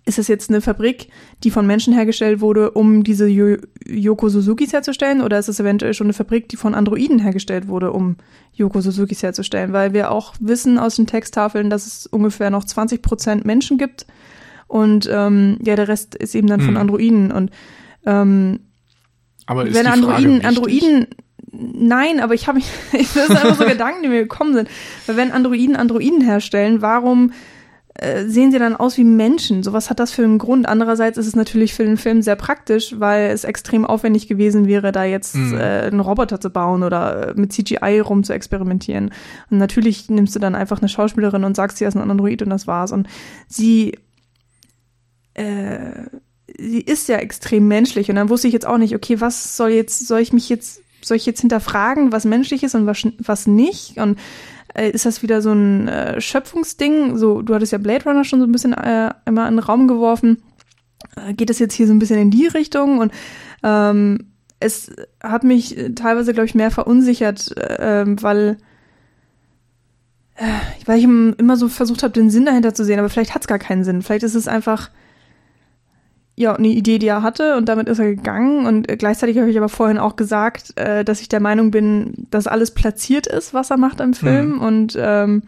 [0.09, 1.11] Ist das jetzt eine Fabrik,
[1.44, 5.21] die von Menschen hergestellt wurde, um diese Yoko Suzukis herzustellen?
[5.21, 8.16] Oder ist es eventuell schon eine Fabrik, die von Androiden hergestellt wurde, um
[8.55, 9.75] Yoko Suzukis herzustellen?
[9.75, 14.07] Weil wir auch wissen aus den Texttafeln, dass es ungefähr noch 20 Prozent Menschen gibt.
[14.66, 16.77] Und ähm, ja, der Rest ist eben dann von hm.
[16.79, 17.31] Androiden.
[17.31, 17.51] Und
[18.07, 18.61] ähm,
[19.44, 21.07] aber ist wenn die Androiden, Frage Androiden,
[21.53, 24.71] nein, aber ich habe mich, das sind einfach so Gedanken, die mir gekommen sind.
[25.05, 27.33] Weil wenn Androiden Androiden herstellen, warum
[27.99, 29.63] äh, sehen sie dann aus wie Menschen.
[29.63, 30.69] So was hat das für einen Grund.
[30.69, 34.93] Andererseits ist es natürlich für den Film sehr praktisch, weil es extrem aufwendig gewesen wäre,
[34.93, 35.55] da jetzt mhm.
[35.55, 39.11] äh, einen Roboter zu bauen oder mit CGI rum zu experimentieren.
[39.51, 42.51] Und natürlich nimmst du dann einfach eine Schauspielerin und sagst, sie ist ein Android und
[42.51, 42.93] das war's.
[42.93, 43.09] Und
[43.49, 43.99] sie
[45.35, 46.07] äh,
[46.57, 49.71] sie ist ja extrem menschlich und dann wusste ich jetzt auch nicht, okay, was soll
[49.71, 53.47] jetzt, soll ich mich jetzt, soll ich jetzt hinterfragen, was menschlich ist und was, was
[53.47, 53.99] nicht?
[53.99, 54.19] Und
[54.74, 57.16] äh, ist das wieder so ein äh, Schöpfungsding?
[57.16, 59.88] So, du hattest ja Blade Runner schon so ein bisschen äh, immer in den Raum
[59.88, 60.42] geworfen.
[61.16, 62.98] Äh, geht es jetzt hier so ein bisschen in die Richtung?
[62.98, 63.12] Und
[63.62, 64.90] ähm, es
[65.22, 68.59] hat mich teilweise, glaube ich, mehr verunsichert, äh, weil
[70.85, 73.48] weil ich immer so versucht habe, den Sinn dahinter zu sehen, aber vielleicht hat es
[73.48, 74.02] gar keinen Sinn.
[74.02, 74.90] Vielleicht ist es einfach
[76.38, 78.66] ja, eine Idee, die er hatte und damit ist er gegangen.
[78.66, 82.46] Und gleichzeitig habe ich aber vorhin auch gesagt, äh, dass ich der Meinung bin, dass
[82.46, 84.53] alles platziert ist, was er macht im Film.
[84.53, 84.61] Mhm.
[84.61, 85.42] Und ähm,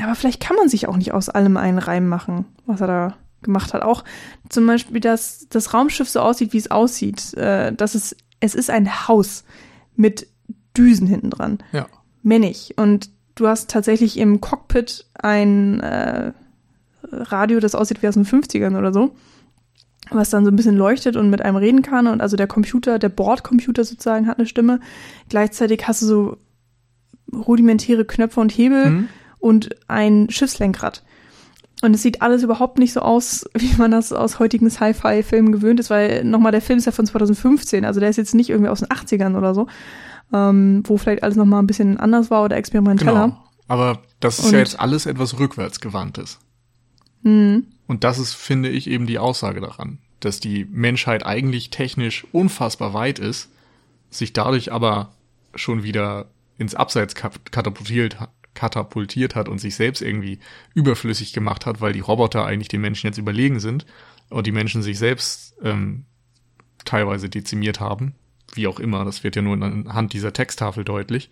[0.00, 3.16] aber vielleicht kann man sich auch nicht aus allem einen Reim machen, was er da
[3.42, 3.82] gemacht hat.
[3.82, 4.04] Auch
[4.48, 7.34] zum Beispiel, dass das Raumschiff so aussieht, wie es aussieht.
[7.34, 9.42] Äh, dass es, es ist ein Haus
[9.96, 10.28] mit
[10.76, 11.58] Düsen hinten dran.
[11.72, 11.88] Ja.
[12.22, 12.74] Männig.
[12.76, 16.32] Und du hast tatsächlich im Cockpit ein äh,
[17.10, 19.14] Radio, das aussieht wie aus den 50ern oder so,
[20.10, 22.06] was dann so ein bisschen leuchtet und mit einem reden kann.
[22.06, 24.80] Und also der Computer, der Bordcomputer sozusagen hat eine Stimme.
[25.28, 26.36] Gleichzeitig hast du so
[27.32, 29.08] rudimentäre Knöpfe und Hebel mhm.
[29.38, 31.02] und ein Schiffslenkrad.
[31.80, 35.80] Und es sieht alles überhaupt nicht so aus, wie man das aus heutigen Sci-Fi-Filmen gewöhnt
[35.80, 38.70] ist, weil nochmal der Film ist ja von 2015, also der ist jetzt nicht irgendwie
[38.70, 39.68] aus den 80ern oder so,
[40.32, 43.24] ähm, wo vielleicht alles nochmal ein bisschen anders war oder experimenteller.
[43.26, 43.44] Genau.
[43.68, 46.38] Aber das ist und ja jetzt alles etwas rückwärtsgewandtes.
[47.22, 47.66] Mhm.
[47.86, 52.94] Und das ist, finde ich, eben die Aussage daran, dass die Menschheit eigentlich technisch unfassbar
[52.94, 53.50] weit ist,
[54.10, 55.12] sich dadurch aber
[55.54, 56.26] schon wieder
[56.58, 58.16] ins Abseits katapultiert,
[58.54, 60.40] katapultiert hat und sich selbst irgendwie
[60.74, 63.86] überflüssig gemacht hat, weil die Roboter eigentlich den Menschen jetzt überlegen sind
[64.30, 66.04] und die Menschen sich selbst ähm,
[66.84, 68.14] teilweise dezimiert haben.
[68.54, 71.30] Wie auch immer, das wird ja nur anhand dieser Texttafel deutlich.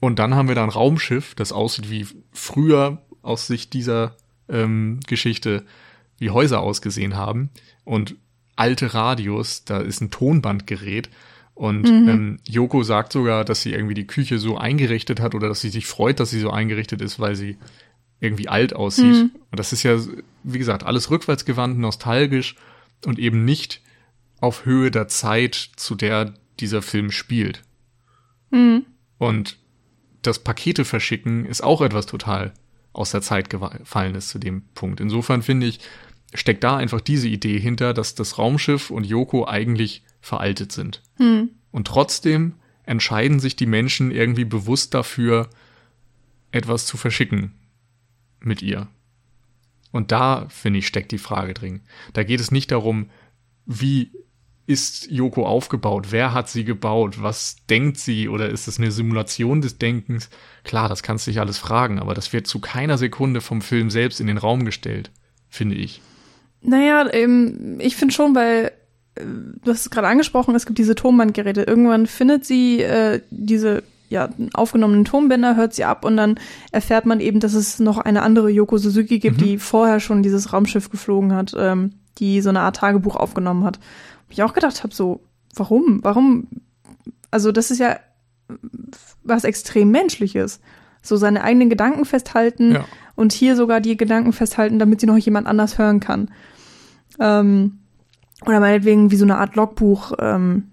[0.00, 4.16] Und dann haben wir da ein Raumschiff, das aussieht wie früher aus Sicht dieser
[4.48, 5.64] ähm, Geschichte,
[6.18, 7.50] wie Häuser ausgesehen haben
[7.84, 8.16] und
[8.56, 11.10] alte Radios, da ist ein Tonbandgerät
[11.54, 12.08] und mhm.
[12.08, 15.70] ähm, Yoko sagt sogar, dass sie irgendwie die Küche so eingerichtet hat oder dass sie
[15.70, 17.56] sich freut, dass sie so eingerichtet ist, weil sie
[18.20, 19.04] irgendwie alt aussieht.
[19.04, 19.30] Mhm.
[19.50, 19.98] Und das ist ja,
[20.42, 22.56] wie gesagt, alles rückwärtsgewandt, nostalgisch
[23.04, 23.82] und eben nicht
[24.40, 27.62] auf Höhe der Zeit, zu der dieser Film spielt.
[28.50, 28.84] Mhm.
[29.18, 29.58] Und
[30.22, 32.52] das Pakete verschicken ist auch etwas total
[32.96, 35.00] aus der Zeit gefallen ist zu dem Punkt.
[35.00, 35.80] Insofern finde ich,
[36.34, 41.02] steckt da einfach diese Idee hinter, dass das Raumschiff und Yoko eigentlich veraltet sind.
[41.16, 41.50] Hm.
[41.70, 42.54] Und trotzdem
[42.84, 45.50] entscheiden sich die Menschen irgendwie bewusst dafür,
[46.52, 47.52] etwas zu verschicken
[48.40, 48.88] mit ihr.
[49.92, 51.80] Und da, finde ich, steckt die Frage drin.
[52.12, 53.10] Da geht es nicht darum,
[53.66, 54.10] wie
[54.66, 56.08] ist Yoko aufgebaut?
[56.10, 57.22] Wer hat sie gebaut?
[57.22, 58.28] Was denkt sie?
[58.28, 60.28] Oder ist es eine Simulation des Denkens?
[60.64, 63.90] Klar, das kannst du dich alles fragen, aber das wird zu keiner Sekunde vom Film
[63.90, 65.10] selbst in den Raum gestellt,
[65.48, 66.02] finde ich.
[66.62, 68.72] Naja, ähm, ich finde schon, weil
[69.14, 69.22] äh,
[69.64, 71.62] du hast es gerade angesprochen, es gibt diese Tonbandgeräte.
[71.62, 76.40] Irgendwann findet sie äh, diese ja, aufgenommenen Tonbänder, hört sie ab und dann
[76.72, 79.44] erfährt man eben, dass es noch eine andere Yoko Suzuki gibt, mhm.
[79.44, 83.78] die vorher schon dieses Raumschiff geflogen hat, ähm, die so eine Art Tagebuch aufgenommen hat
[84.28, 85.20] ich auch gedacht habe, so,
[85.54, 86.00] warum?
[86.02, 86.48] Warum?
[87.30, 87.98] Also, das ist ja
[89.22, 90.60] was extrem Menschliches.
[91.02, 92.84] So seine eigenen Gedanken festhalten ja.
[93.14, 96.30] und hier sogar die Gedanken festhalten, damit sie noch jemand anders hören kann.
[97.20, 97.78] Ähm,
[98.44, 100.64] oder meinetwegen wie so eine Art Logbuch ähm,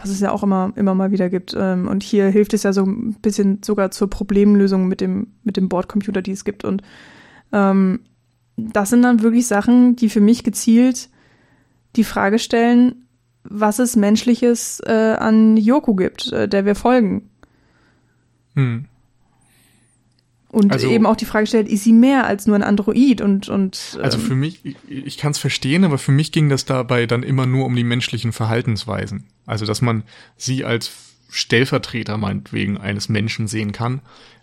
[0.00, 1.54] was es ja auch immer, immer mal wieder gibt.
[1.58, 5.56] Ähm, und hier hilft es ja so ein bisschen sogar zur Problemlösung mit dem, mit
[5.56, 6.64] dem Bordcomputer, die es gibt.
[6.64, 6.82] Und
[7.52, 8.00] ähm,
[8.56, 11.08] das sind dann wirklich Sachen, die für mich gezielt
[11.96, 13.06] die Frage stellen,
[13.44, 17.30] was es Menschliches äh, an Yoko gibt, äh, der wir folgen.
[18.54, 18.86] Hm.
[20.50, 23.48] Und also, eben auch die Frage stellt, ist sie mehr als nur ein Android und
[23.48, 26.64] und ähm, Also für mich, ich, ich kann es verstehen, aber für mich ging das
[26.64, 29.24] dabei dann immer nur um die menschlichen Verhaltensweisen.
[29.44, 30.04] Also dass man
[30.36, 30.90] sie als
[31.28, 34.00] Stellvertreter meinetwegen eines Menschen sehen kann,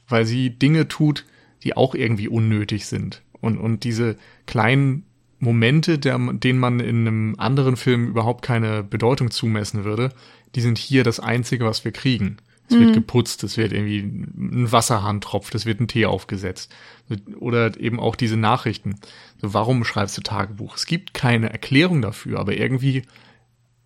[0.07, 1.25] weil sie Dinge tut,
[1.63, 3.23] die auch irgendwie unnötig sind.
[3.41, 5.05] Und, und diese kleinen
[5.45, 10.09] Momente, der, denen man in einem anderen Film überhaupt keine Bedeutung zumessen würde,
[10.55, 12.37] die sind hier das Einzige, was wir kriegen.
[12.67, 12.79] Es mhm.
[12.81, 16.73] wird geputzt, es wird irgendwie ein Wasserhahn tropft, es wird ein Tee aufgesetzt.
[17.39, 18.95] Oder eben auch diese Nachrichten.
[19.41, 20.75] So, warum schreibst du Tagebuch?
[20.75, 23.03] Es gibt keine Erklärung dafür, aber irgendwie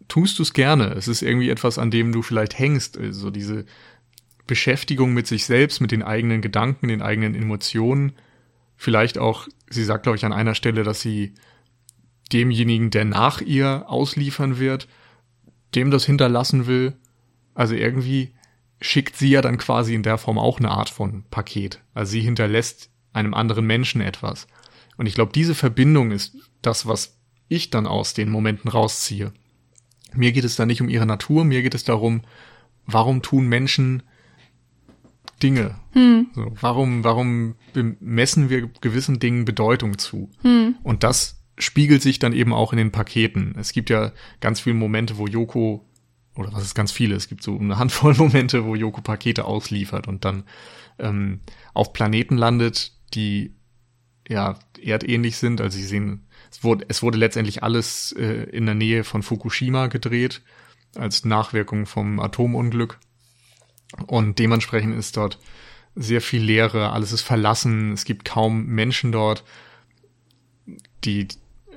[0.07, 0.93] tust du es gerne.
[0.93, 2.95] Es ist irgendwie etwas, an dem du vielleicht hängst.
[2.95, 3.65] So also diese
[4.47, 8.13] Beschäftigung mit sich selbst, mit den eigenen Gedanken, den eigenen Emotionen.
[8.77, 11.33] Vielleicht auch, sie sagt, glaube ich, an einer Stelle, dass sie
[12.31, 14.87] demjenigen, der nach ihr ausliefern wird,
[15.75, 16.93] dem das hinterlassen will.
[17.53, 18.33] Also irgendwie
[18.81, 21.81] schickt sie ja dann quasi in der Form auch eine Art von Paket.
[21.93, 24.47] Also sie hinterlässt einem anderen Menschen etwas.
[24.97, 29.33] Und ich glaube, diese Verbindung ist das, was ich dann aus den Momenten rausziehe.
[30.13, 32.21] Mir geht es da nicht um ihre Natur, mir geht es darum,
[32.85, 34.03] warum tun Menschen
[35.41, 35.75] Dinge?
[35.91, 36.27] Hm.
[36.33, 37.55] So, warum, warum
[37.99, 40.29] messen wir gewissen Dingen Bedeutung zu?
[40.41, 40.75] Hm.
[40.83, 43.55] Und das spiegelt sich dann eben auch in den Paketen.
[43.59, 45.85] Es gibt ja ganz viele Momente, wo Yoko
[46.35, 50.07] oder was ist ganz viele, es gibt so eine Handvoll Momente, wo Yoko Pakete ausliefert
[50.07, 50.43] und dann
[50.97, 51.41] ähm,
[51.73, 53.55] auf Planeten landet, die
[54.27, 55.59] ja erdähnlich sind.
[55.59, 59.87] Also sie sehen, es wurde, es wurde letztendlich alles äh, in der Nähe von Fukushima
[59.87, 60.41] gedreht,
[60.95, 62.99] als Nachwirkung vom Atomunglück.
[64.07, 65.39] Und dementsprechend ist dort
[65.95, 69.43] sehr viel Leere, alles ist verlassen, es gibt kaum Menschen dort.
[71.03, 71.27] Die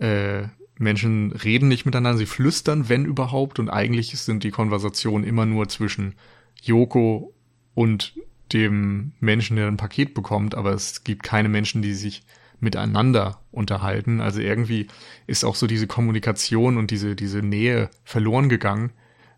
[0.03, 5.47] äh, Menschen reden nicht miteinander, sie flüstern, wenn überhaupt, und eigentlich sind die Konversationen immer
[5.47, 6.15] nur zwischen
[6.61, 7.33] Yoko
[7.75, 8.15] und
[8.53, 12.23] dem Menschen, der ein Paket bekommt, aber es gibt keine Menschen, die sich
[12.59, 14.21] miteinander unterhalten.
[14.21, 14.89] Also irgendwie
[15.27, 18.93] ist auch so diese Kommunikation und diese, diese Nähe verloren gegangen.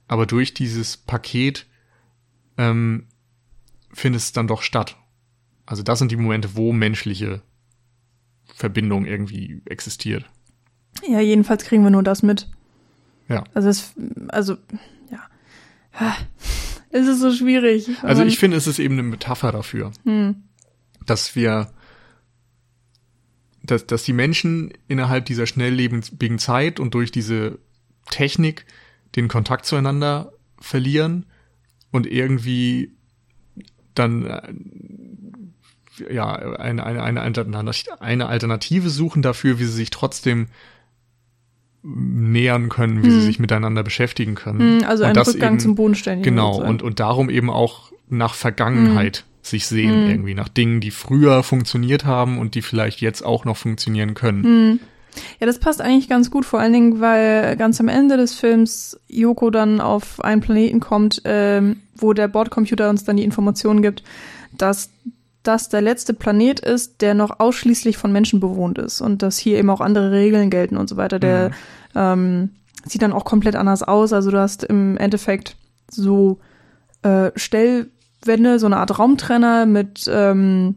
[0.09, 1.67] Aber durch dieses Paket
[2.59, 3.07] ähm,
[3.93, 4.97] findet es dann doch statt.
[5.65, 7.43] Also das sind die Momente, wo menschliche
[8.53, 10.27] Verbindung irgendwie existiert.
[11.09, 12.49] Ja, jedenfalls kriegen wir nur das mit.
[13.29, 13.45] Ja.
[13.55, 13.93] Also es,
[14.29, 14.57] also,
[15.11, 16.17] ja.
[16.91, 17.89] Es ist so schwierig.
[18.03, 20.37] Also ich finde, es ist eben eine Metapher dafür, hm.
[21.07, 21.73] dass wir,
[23.63, 27.59] dass, dass die Menschen innerhalb dieser schnelllebigen Zeit und durch diese
[28.11, 28.67] Technik
[29.17, 31.27] den Kontakt zueinander verlieren
[31.91, 32.93] und irgendwie
[33.95, 37.23] dann äh, ja eine, eine, eine,
[38.01, 40.49] eine Alternative suchen dafür, wie sie sich trotzdem
[41.85, 43.13] nähern können, wie hm.
[43.13, 44.81] sie sich miteinander beschäftigen können.
[44.81, 46.35] Hm, also ein Rückgang eben, zum Bodenständigen.
[46.35, 49.25] Genau, und, und darum eben auch nach Vergangenheit hm.
[49.43, 50.11] sich sehen, hm.
[50.11, 54.45] irgendwie, nach Dingen, die früher funktioniert haben und die vielleicht jetzt auch noch funktionieren können.
[54.45, 54.81] Hm.
[55.39, 58.99] Ja, das passt eigentlich ganz gut, vor allen Dingen, weil ganz am Ende des Films
[59.09, 64.03] Yoko dann auf einen Planeten kommt, ähm, wo der Bordcomputer uns dann die Informationen gibt,
[64.57, 64.91] dass
[65.45, 69.59] das der letzte Planet ist, der noch ausschließlich von Menschen bewohnt ist und dass hier
[69.59, 71.19] eben auch andere Regeln gelten und so weiter.
[71.19, 71.55] Der mhm.
[71.95, 72.51] ähm,
[72.85, 74.13] sieht dann auch komplett anders aus.
[74.13, 75.57] Also du hast im Endeffekt
[75.91, 76.39] so
[77.03, 80.77] äh, Stellwände, so eine Art Raumtrenner mit ähm,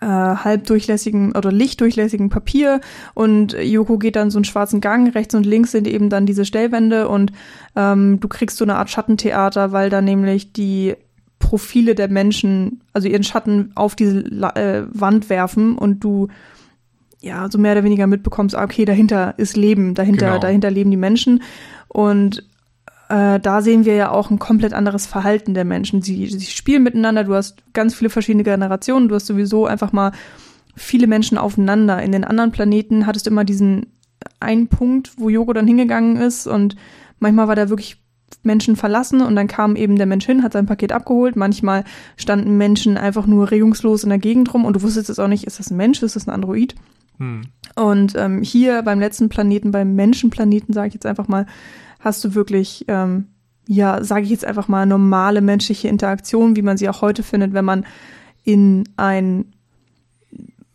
[0.00, 2.80] äh, halbdurchlässigem oder lichtdurchlässigem Papier
[3.14, 6.44] und Yoko geht dann so einen schwarzen Gang, rechts und links sind eben dann diese
[6.44, 7.32] Stellwände und
[7.74, 10.94] ähm, du kriegst so eine Art Schattentheater, weil da nämlich die
[11.48, 16.28] Profile der Menschen, also ihren Schatten auf diese äh, Wand werfen und du
[17.22, 20.38] ja so mehr oder weniger mitbekommst, ah, okay, dahinter ist Leben, dahinter, genau.
[20.40, 21.42] dahinter leben die Menschen.
[21.88, 22.44] Und
[23.08, 26.02] äh, da sehen wir ja auch ein komplett anderes Verhalten der Menschen.
[26.02, 30.12] Sie, sie spielen miteinander, du hast ganz viele verschiedene Generationen, du hast sowieso einfach mal
[30.76, 32.02] viele Menschen aufeinander.
[32.02, 33.86] In den anderen Planeten hattest du immer diesen
[34.38, 36.76] einen Punkt, wo Yogo dann hingegangen ist und
[37.20, 38.02] manchmal war der wirklich
[38.48, 41.36] Menschen verlassen und dann kam eben der Mensch hin, hat sein Paket abgeholt.
[41.36, 41.84] Manchmal
[42.16, 45.44] standen Menschen einfach nur regungslos in der Gegend rum und du wusstest jetzt auch nicht,
[45.44, 46.74] ist das ein Mensch, ist das ein Android?
[47.18, 47.42] Hm.
[47.76, 51.46] Und ähm, hier beim letzten Planeten, beim Menschenplaneten, sage ich jetzt einfach mal,
[52.00, 53.26] hast du wirklich, ähm,
[53.68, 57.52] ja, sage ich jetzt einfach mal, normale menschliche Interaktion, wie man sie auch heute findet,
[57.52, 57.84] wenn man
[58.44, 59.52] in ein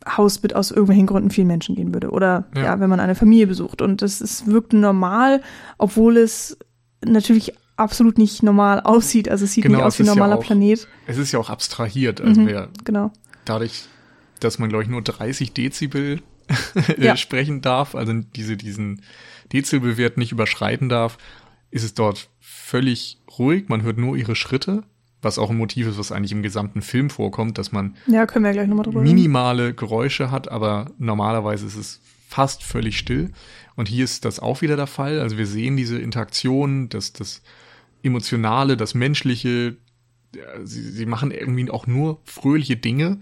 [0.08, 2.12] Haus mit aus irgendwelchen Gründen vielen Menschen gehen würde.
[2.12, 2.64] Oder ja.
[2.64, 3.82] ja, wenn man eine Familie besucht.
[3.82, 5.42] Und das ist, wirkt normal,
[5.78, 6.58] obwohl es
[7.04, 9.30] natürlich absolut nicht normal aussieht.
[9.30, 10.88] Also es sieht Genau, nicht aus wie ein ist ja normaler auch- Planet.
[11.08, 12.22] Es ist ja auch abstrahiert.
[12.22, 12.48] Also Mhm.
[12.48, 13.12] wer Genau.
[13.46, 13.84] dadurch,
[14.40, 16.22] dass man, glaube ich, nur 30 Dezibel
[16.98, 17.16] Ja.
[17.18, 19.02] sprechen darf, also diese, diesen
[19.52, 21.18] Dezibelwert nicht überschreiten darf,
[21.72, 23.70] ist es dort völlig ruhig.
[23.70, 24.84] Man hört nur ihre Schritte,
[25.22, 28.46] was auch ein Motiv ist, was eigentlich im gesamten Film vorkommt, dass man Ja, können
[28.46, 29.14] wir gleich nochmal drüber reden.
[29.16, 33.32] minimale Geräusche hat, aber normalerweise ist es fast völlig still.
[33.76, 35.20] Und hier ist das auch wieder der Fall.
[35.20, 37.42] Also wir sehen diese Interaktion, das, das
[38.04, 39.78] Emotionale, das Menschliche.
[40.36, 43.20] Ja, Sie, sie machen irgendwie auch nur fröhliche Dinge,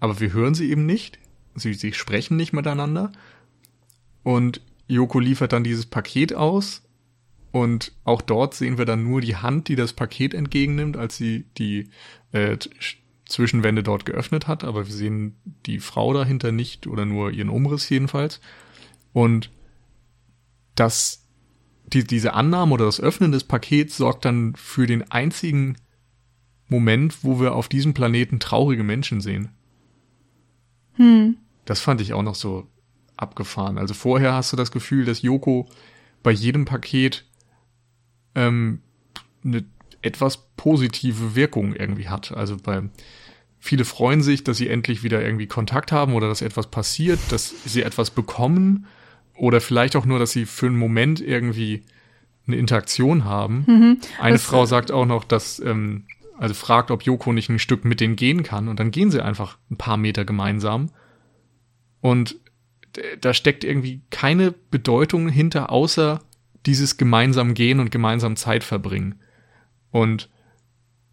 [0.00, 1.18] aber wir hören sie eben nicht.
[1.54, 3.12] Sie, sie sprechen nicht miteinander.
[4.22, 6.82] Und Yoko liefert dann dieses Paket aus.
[7.52, 11.46] Und auch dort sehen wir dann nur die Hand, die das Paket entgegennimmt, als sie
[11.56, 11.88] die
[12.32, 12.58] äh,
[13.24, 14.64] Zwischenwände dort geöffnet hat.
[14.64, 18.40] Aber wir sehen die Frau dahinter nicht oder nur ihren Umriss jedenfalls.
[19.12, 19.50] Und
[20.74, 21.25] das,
[21.92, 25.76] die, diese Annahme oder das Öffnen des Pakets sorgt dann für den einzigen
[26.68, 29.50] Moment, wo wir auf diesem Planeten traurige Menschen sehen.
[30.94, 31.36] Hm.
[31.64, 32.66] Das fand ich auch noch so
[33.16, 33.78] abgefahren.
[33.78, 35.68] Also vorher hast du das Gefühl, dass Yoko
[36.22, 37.24] bei jedem Paket
[38.34, 38.80] ähm,
[39.44, 39.64] eine
[40.02, 42.32] etwas positive Wirkung irgendwie hat.
[42.32, 42.82] Also bei
[43.58, 47.52] viele freuen sich, dass sie endlich wieder irgendwie Kontakt haben oder dass etwas passiert, dass
[47.64, 48.86] sie etwas bekommen
[49.38, 51.82] oder vielleicht auch nur, dass sie für einen Moment irgendwie
[52.46, 53.64] eine Interaktion haben.
[53.66, 53.98] Mhm.
[54.20, 56.04] Eine Das- Frau sagt auch noch, dass ähm,
[56.38, 59.24] also fragt, ob Yoko nicht ein Stück mit denen gehen kann und dann gehen sie
[59.24, 60.90] einfach ein paar Meter gemeinsam
[62.00, 62.36] und
[63.20, 66.20] da steckt irgendwie keine Bedeutung hinter, außer
[66.64, 69.16] dieses gemeinsam gehen und gemeinsam Zeit verbringen.
[69.90, 70.30] Und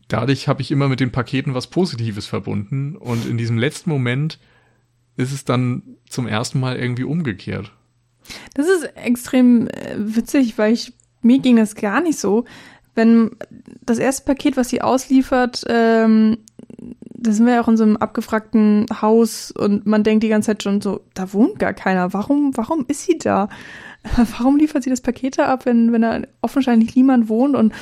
[0.08, 4.40] dadurch habe ich immer mit den Paketen was Positives verbunden und in diesem letzten Moment
[5.18, 7.72] ist es dann zum ersten Mal irgendwie umgekehrt.
[8.54, 12.46] Das ist extrem äh, witzig, weil ich, mir ging das gar nicht so.
[12.96, 13.32] Wenn
[13.86, 16.38] das erste Paket, was sie ausliefert, ähm,
[17.24, 20.48] da sind wir ja auch in so einem abgefragten Haus und man denkt die ganze
[20.48, 22.14] Zeit schon so, da wohnt gar keiner.
[22.14, 23.50] Warum, warum ist sie da?
[24.38, 27.56] Warum liefert sie das Paket da ab, wenn, wenn da offensichtlich niemand wohnt?
[27.56, 27.74] Und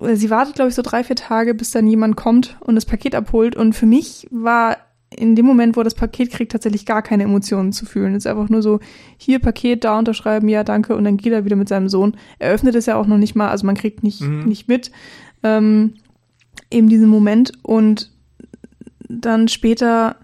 [0.00, 2.86] äh, sie wartet, glaube ich, so drei, vier Tage, bis dann jemand kommt und das
[2.86, 3.56] Paket abholt.
[3.56, 4.78] Und für mich war
[5.14, 8.14] in dem Moment, wo er das Paket kriegt, tatsächlich gar keine Emotionen zu fühlen.
[8.14, 8.78] Es ist einfach nur so,
[9.16, 12.16] hier Paket, da unterschreiben, ja, danke, und dann geht er wieder mit seinem Sohn.
[12.38, 14.44] Er öffnet es ja auch noch nicht mal, also man kriegt nicht, Mhm.
[14.44, 14.92] nicht mit,
[15.42, 15.94] ähm,
[16.70, 17.52] eben diesen Moment.
[17.62, 18.12] Und
[19.08, 20.16] dann später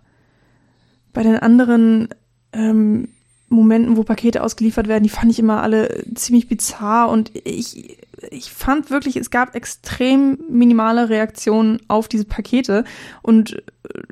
[1.13, 2.09] bei den anderen
[2.53, 3.09] ähm,
[3.49, 7.97] Momenten, wo Pakete ausgeliefert werden, die fand ich immer alle ziemlich bizarr und ich,
[8.31, 12.85] ich fand wirklich, es gab extrem minimale Reaktionen auf diese Pakete
[13.23, 14.03] und äh,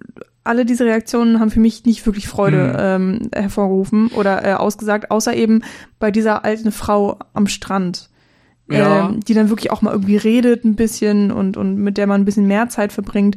[0.45, 5.35] alle diese Reaktionen haben für mich nicht wirklich Freude ähm, hervorgerufen oder äh, ausgesagt, außer
[5.35, 5.63] eben
[5.99, 8.11] bei dieser alten Frau am Strand.
[8.71, 9.11] Ja.
[9.11, 12.23] Ähm, die dann wirklich auch mal irgendwie redet ein bisschen und, und mit der man
[12.23, 13.37] ein bisschen mehr Zeit verbringt.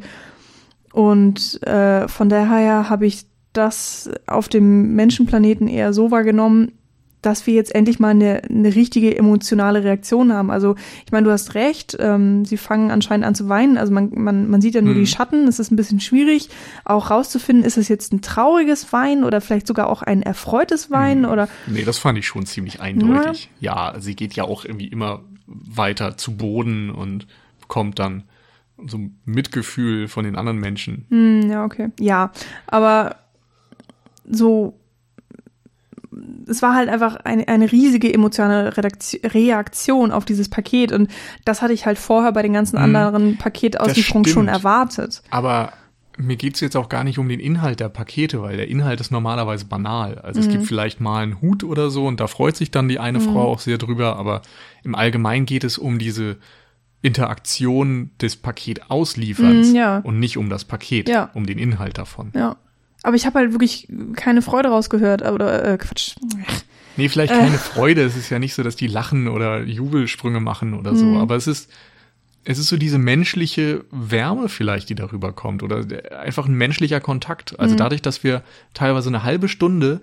[0.94, 6.77] Und äh, von daher habe ich das auf dem Menschenplaneten eher so wahrgenommen,
[7.22, 10.52] dass wir jetzt endlich mal eine, eine richtige emotionale Reaktion haben.
[10.52, 13.78] Also ich meine, du hast recht, ähm, sie fangen anscheinend an zu weinen.
[13.78, 15.00] Also man, man, man sieht ja nur Mhm.
[15.00, 16.50] die Schatten, es ist ein bisschen schwierig,
[16.86, 21.22] auch rauszufinden, ist es jetzt ein trauriges Weinen oder vielleicht sogar auch ein erfreutes Weinen
[21.24, 21.30] Mhm.
[21.30, 23.50] oder Nee, das fand ich schon ziemlich eindeutig.
[23.60, 27.26] Ja, sie geht ja auch irgendwie immer weiter zu Boden und
[27.62, 28.24] bekommt dann
[28.86, 31.06] so ein Mitgefühl von den anderen Menschen.
[31.10, 31.90] Hm, ja, okay.
[32.00, 32.32] Ja,
[32.68, 33.16] aber
[34.30, 34.78] so,
[36.48, 41.10] es war halt einfach eine, eine riesige emotionale Redaktion, Reaktion auf dieses Paket und
[41.46, 45.22] das hatte ich halt vorher bei den ganzen Hm, anderen Paketauslieferungen das schon erwartet.
[45.30, 45.74] Aber
[46.20, 49.12] mir geht's jetzt auch gar nicht um den Inhalt der Pakete, weil der Inhalt ist
[49.12, 50.18] normalerweise banal.
[50.18, 52.98] Also es gibt vielleicht mal einen Hut oder so und da freut sich dann die
[53.00, 54.42] eine Frau auch sehr drüber, aber
[54.84, 56.38] im Allgemeinen geht es um diese
[57.04, 59.98] Interaktion des Paketauslieferns Mm, ja.
[60.00, 61.30] und nicht um das Paket, Ja.
[61.34, 62.32] um den Inhalt davon.
[62.36, 62.58] Ja.
[63.04, 66.16] Aber ich habe halt wirklich keine Freude rausgehört, oder äh, Quatsch.
[66.98, 67.38] Nee, vielleicht Äh.
[67.38, 68.02] keine Freude.
[68.04, 71.06] Es ist ja nicht so, dass die lachen oder Jubelsprünge machen oder so.
[71.06, 71.18] Mhm.
[71.18, 71.70] Aber es ist,
[72.44, 77.00] es ist so diese menschliche Wärme vielleicht, die darüber kommt oder der- einfach ein menschlicher
[77.00, 77.60] Kontakt.
[77.60, 77.78] Also Mhm.
[77.78, 78.42] dadurch, dass wir
[78.74, 80.02] teilweise eine halbe Stunde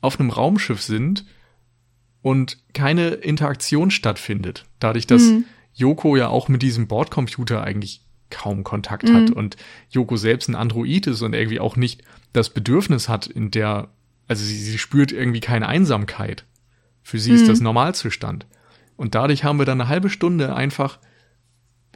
[0.00, 1.24] auf einem Raumschiff sind
[2.22, 4.64] und keine Interaktion stattfindet.
[4.78, 5.44] Dadurch, dass Mhm.
[5.74, 9.56] Yoko ja auch mit diesem Bordcomputer eigentlich kaum Kontakt hat und
[9.90, 12.02] Yoko selbst ein Android ist und irgendwie auch nicht
[12.36, 13.88] das Bedürfnis hat, in der,
[14.28, 16.44] also sie, sie spürt irgendwie keine Einsamkeit.
[17.02, 18.46] Für sie ist das Normalzustand.
[18.96, 20.98] Und dadurch haben wir dann eine halbe Stunde einfach,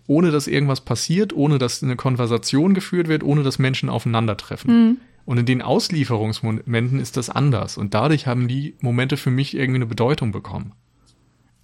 [0.06, 5.00] ohne dass irgendwas passiert, ohne dass eine Konversation geführt wird, ohne dass Menschen aufeinandertreffen.
[5.24, 7.76] Und in den Auslieferungsmomenten ist das anders.
[7.76, 10.72] Und dadurch haben die Momente für mich irgendwie eine Bedeutung bekommen.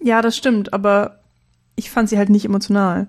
[0.02, 1.20] Ja, das stimmt, aber
[1.76, 3.08] ich fand sie halt nicht emotional.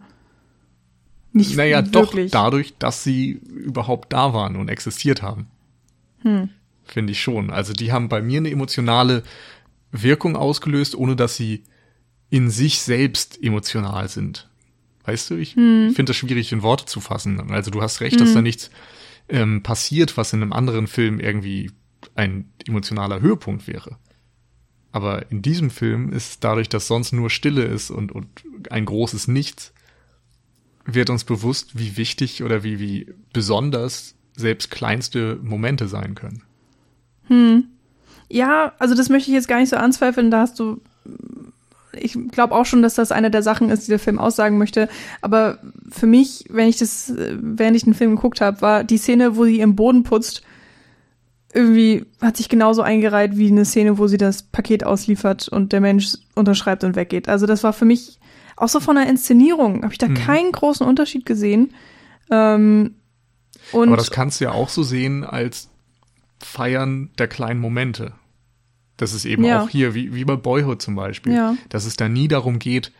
[1.34, 2.32] Nicht naja, wirklich.
[2.32, 5.47] doch dadurch, dass sie überhaupt da waren und existiert haben.
[6.28, 6.50] Hm.
[6.86, 7.50] Finde ich schon.
[7.50, 9.24] Also die haben bei mir eine emotionale
[9.92, 11.64] Wirkung ausgelöst, ohne dass sie
[12.30, 14.50] in sich selbst emotional sind.
[15.04, 15.94] Weißt du, ich hm.
[15.96, 17.52] finde das schwierig in Worte zu fassen.
[17.52, 18.20] Also du hast recht, hm.
[18.20, 18.70] dass da nichts
[19.30, 21.72] ähm, passiert, was in einem anderen Film irgendwie
[22.16, 23.98] ein emotionaler Höhepunkt wäre.
[24.92, 28.28] Aber in diesem Film ist dadurch, dass sonst nur Stille ist und, und
[28.70, 29.74] ein großes Nichts,
[30.86, 36.44] wird uns bewusst, wie wichtig oder wie, wie besonders selbst kleinste Momente sein können.
[37.28, 37.66] Hm.
[38.30, 40.32] Ja, also das möchte ich jetzt gar nicht so anzweifeln.
[40.32, 40.80] Da hast du,
[41.94, 44.88] ich glaube auch schon, dass das eine der Sachen ist, die der Film aussagen möchte.
[45.22, 45.58] Aber
[45.90, 49.46] für mich, wenn ich das, während ich den Film geguckt habe, war die Szene, wo
[49.46, 50.44] sie ihren Boden putzt,
[51.54, 55.82] irgendwie hat sich genauso eingereiht wie eine Szene, wo sie das Paket ausliefert und der
[55.82, 57.30] Mensch unterschreibt und weggeht.
[57.30, 58.20] Also das war für mich
[58.58, 60.16] auch so von der Inszenierung, habe ich da mhm.
[60.16, 61.74] keinen großen Unterschied gesehen.
[62.30, 62.96] Ähm,
[63.72, 65.70] und Aber das kannst du ja auch so sehen als
[66.39, 68.13] Feiern der kleinen Momente.
[68.97, 69.63] Das ist eben ja.
[69.63, 71.55] auch hier, wie, wie bei Boyhood zum Beispiel, ja.
[71.70, 72.91] dass es da nie darum geht,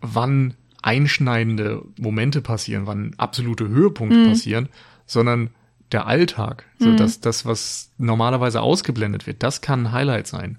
[0.00, 4.28] wann einschneidende Momente passieren, wann absolute Höhepunkte mhm.
[4.28, 4.68] passieren,
[5.06, 5.50] sondern
[5.92, 6.96] der Alltag, so mhm.
[6.96, 10.58] dass das, was normalerweise ausgeblendet wird, das kann ein Highlight sein.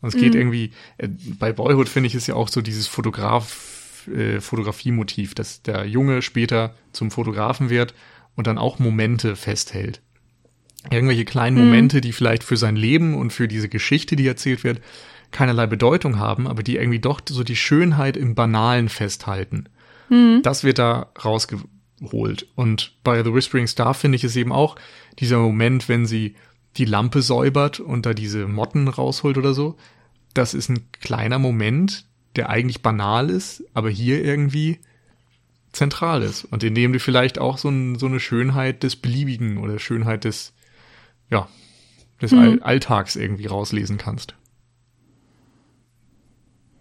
[0.00, 0.40] Und es geht mhm.
[0.40, 1.08] irgendwie, äh,
[1.38, 6.22] bei Boyhood finde ich, ist ja auch so dieses Fotograf, äh, Fotografie-Motiv, dass der Junge
[6.22, 7.94] später zum Fotografen wird
[8.40, 10.00] und dann auch Momente festhält.
[10.90, 11.58] Irgendwelche kleinen.
[11.58, 14.80] Momente, die vielleicht für sein Leben und für diese Geschichte, die erzählt wird,
[15.30, 19.66] keinerlei Bedeutung haben, aber die irgendwie doch so die Schönheit im Banalen festhalten.
[20.08, 20.40] Mhm.
[20.42, 22.46] Das wird da rausgeholt.
[22.54, 24.76] Und bei The Whispering Star finde ich es eben auch
[25.18, 26.34] dieser Moment, wenn sie
[26.78, 29.76] die Lampe säubert und da diese Motten rausholt oder so.
[30.32, 34.78] Das ist ein kleiner Moment, der eigentlich banal ist, aber hier irgendwie
[35.72, 39.58] zentral ist und in dem du vielleicht auch so, ein, so eine Schönheit des Beliebigen
[39.58, 40.52] oder Schönheit des,
[41.30, 41.48] ja,
[42.20, 42.60] des hm.
[42.62, 44.34] Alltags irgendwie rauslesen kannst.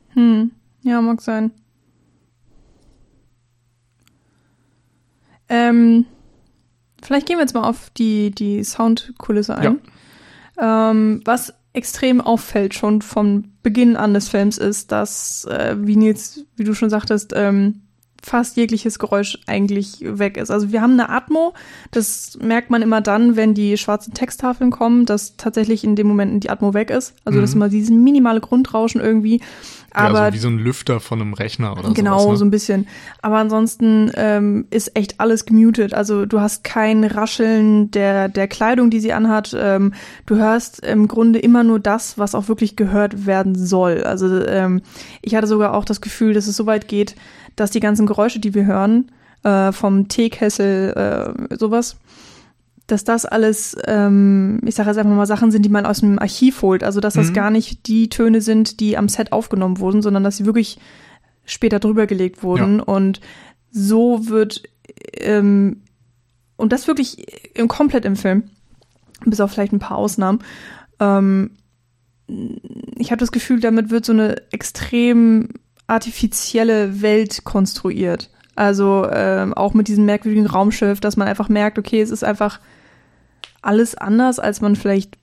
[0.10, 1.52] Hm, ja, mag sein.
[5.50, 6.06] Ähm,
[7.02, 9.80] vielleicht gehen wir jetzt mal auf die, die Soundkulisse ein.
[10.60, 10.92] Ja.
[10.92, 16.46] Ähm, was extrem auffällt schon von Beginn an des Films ist, dass, äh, wie Nils,
[16.56, 17.82] wie du schon sagtest, ähm,
[18.22, 20.52] fast jegliches Geräusch eigentlich weg ist.
[20.52, 21.54] Also wir haben eine Atmo,
[21.92, 26.44] das merkt man immer dann, wenn die schwarzen Texttafeln kommen, dass tatsächlich in dem Moment
[26.44, 27.14] die Atmo weg ist.
[27.26, 27.42] Also mhm.
[27.42, 29.42] das ist immer dieses minimale Grundrauschen irgendwie.
[29.92, 32.38] Aber ja, so wie so ein Lüfter von einem Rechner oder Genau, sowas, ne?
[32.38, 32.88] so ein bisschen.
[33.22, 35.94] Aber ansonsten ähm, ist echt alles gemutet.
[35.94, 39.56] Also du hast kein Rascheln der, der Kleidung, die sie anhat.
[39.58, 39.94] Ähm,
[40.26, 44.04] du hörst im Grunde immer nur das, was auch wirklich gehört werden soll.
[44.04, 44.82] Also ähm,
[45.22, 47.16] ich hatte sogar auch das Gefühl, dass es so weit geht,
[47.56, 49.12] dass die ganzen Geräusche, die wir hören,
[49.44, 51.98] äh, vom Teekessel, äh, sowas,
[52.88, 56.20] dass das alles, ähm, ich sage jetzt einfach mal Sachen sind, die man aus dem
[56.20, 56.84] Archiv holt.
[56.84, 57.34] Also dass das mhm.
[57.34, 60.80] gar nicht die Töne sind, die am Set aufgenommen wurden, sondern dass sie wirklich
[61.46, 62.78] später drüber gelegt wurden.
[62.78, 62.84] Ja.
[62.84, 63.22] Und
[63.72, 64.64] so wird
[65.18, 65.84] ähm,
[66.58, 67.26] und das wirklich
[67.58, 68.44] im, komplett im Film,
[69.26, 70.40] bis auf vielleicht ein paar Ausnahmen.
[71.00, 71.52] Ähm,
[72.98, 75.50] ich habe das Gefühl, damit wird so eine extrem
[75.90, 78.30] artifizielle Welt konstruiert.
[78.56, 82.60] Also ähm, auch mit diesem merkwürdigen Raumschiff, dass man einfach merkt, okay, es ist einfach
[83.62, 85.18] alles anders, als man vielleicht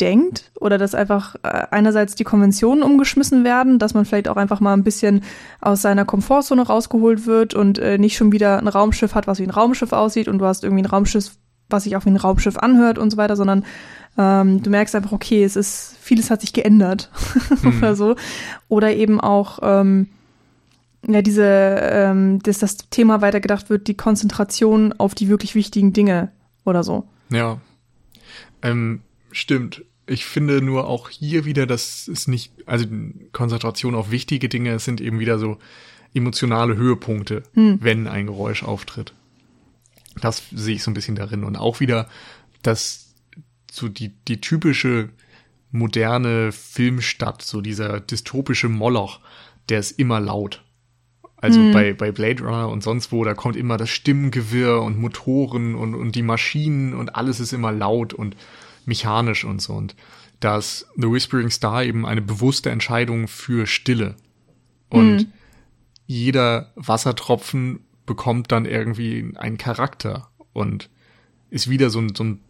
[0.00, 4.60] denkt oder dass einfach äh, einerseits die Konventionen umgeschmissen werden, dass man vielleicht auch einfach
[4.60, 5.24] mal ein bisschen
[5.60, 9.44] aus seiner Komfortzone rausgeholt wird und äh, nicht schon wieder ein Raumschiff hat, was wie
[9.44, 11.32] ein Raumschiff aussieht und du hast irgendwie ein Raumschiff,
[11.68, 13.64] was sich auch wie ein Raumschiff anhört und so weiter, sondern
[14.16, 17.10] ähm, du merkst einfach, okay, es ist, vieles hat sich geändert
[17.62, 17.78] mhm.
[17.78, 18.16] oder so.
[18.68, 20.08] Oder eben auch, ähm,
[21.06, 26.32] ja, diese, ähm, dass das Thema weitergedacht wird, die Konzentration auf die wirklich wichtigen Dinge
[26.64, 27.08] oder so.
[27.30, 27.60] Ja,
[28.62, 29.00] ähm,
[29.30, 29.84] stimmt.
[30.06, 32.86] Ich finde nur auch hier wieder, dass es nicht, also
[33.32, 35.58] Konzentration auf wichtige Dinge sind eben wieder so
[36.14, 37.78] emotionale Höhepunkte, hm.
[37.82, 39.12] wenn ein Geräusch auftritt.
[40.20, 41.44] Das sehe ich so ein bisschen darin.
[41.44, 42.08] Und auch wieder,
[42.62, 43.14] dass
[43.70, 45.10] so die, die typische
[45.70, 49.20] moderne Filmstadt, so dieser dystopische Moloch,
[49.68, 50.64] der ist immer laut.
[51.36, 51.72] Also mhm.
[51.72, 55.94] bei, bei Blade Runner und sonst wo, da kommt immer das Stimmengewirr und Motoren und,
[55.94, 58.36] und die Maschinen und alles ist immer laut und
[58.86, 59.74] mechanisch und so.
[59.74, 59.94] Und
[60.40, 64.16] da ist The Whispering Star eben eine bewusste Entscheidung für Stille.
[64.88, 65.32] Und mhm.
[66.06, 70.90] jeder Wassertropfen bekommt dann irgendwie einen Charakter und
[71.50, 72.40] ist wieder so ein, so ein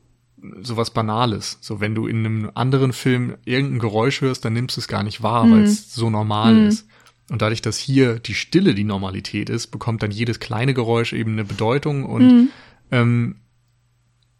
[0.62, 1.59] so was Banales.
[1.61, 5.02] So, wenn du in einem anderen Film irgendein Geräusch hörst, dann nimmst du es gar
[5.02, 5.52] nicht wahr, mhm.
[5.52, 6.68] weil es so normal mhm.
[6.68, 6.86] ist.
[7.30, 11.32] Und dadurch, dass hier die Stille die Normalität ist, bekommt dann jedes kleine Geräusch eben
[11.32, 12.48] eine Bedeutung und mhm.
[12.90, 13.36] ähm,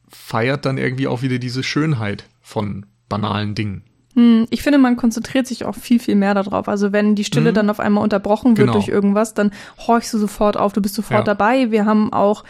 [0.09, 3.83] feiert dann irgendwie auch wieder diese Schönheit von banalen Dingen.
[4.19, 6.69] Hm, ich finde, man konzentriert sich auch viel, viel mehr darauf.
[6.69, 7.55] Also wenn die Stille mhm.
[7.55, 8.73] dann auf einmal unterbrochen wird genau.
[8.73, 9.53] durch irgendwas, dann
[9.87, 11.35] horchst du sofort auf, du bist sofort ja.
[11.35, 11.71] dabei.
[11.71, 12.43] Wir haben auch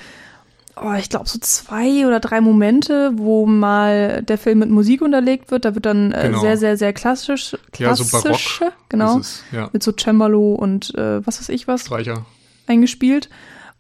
[0.83, 5.51] oh, ich glaube, so zwei oder drei Momente, wo mal der Film mit Musik unterlegt
[5.51, 5.67] wird.
[5.67, 6.41] Da wird dann äh, genau.
[6.41, 8.17] sehr, sehr, sehr klassisch, klassische,
[8.65, 9.69] ja, so genau, es, ja.
[9.73, 11.83] mit so Cembalo und äh, was weiß ich was.
[11.83, 12.25] Streicher.
[12.67, 13.29] Eingespielt.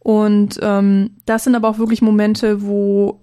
[0.00, 3.22] Und ähm, das sind aber auch wirklich Momente, wo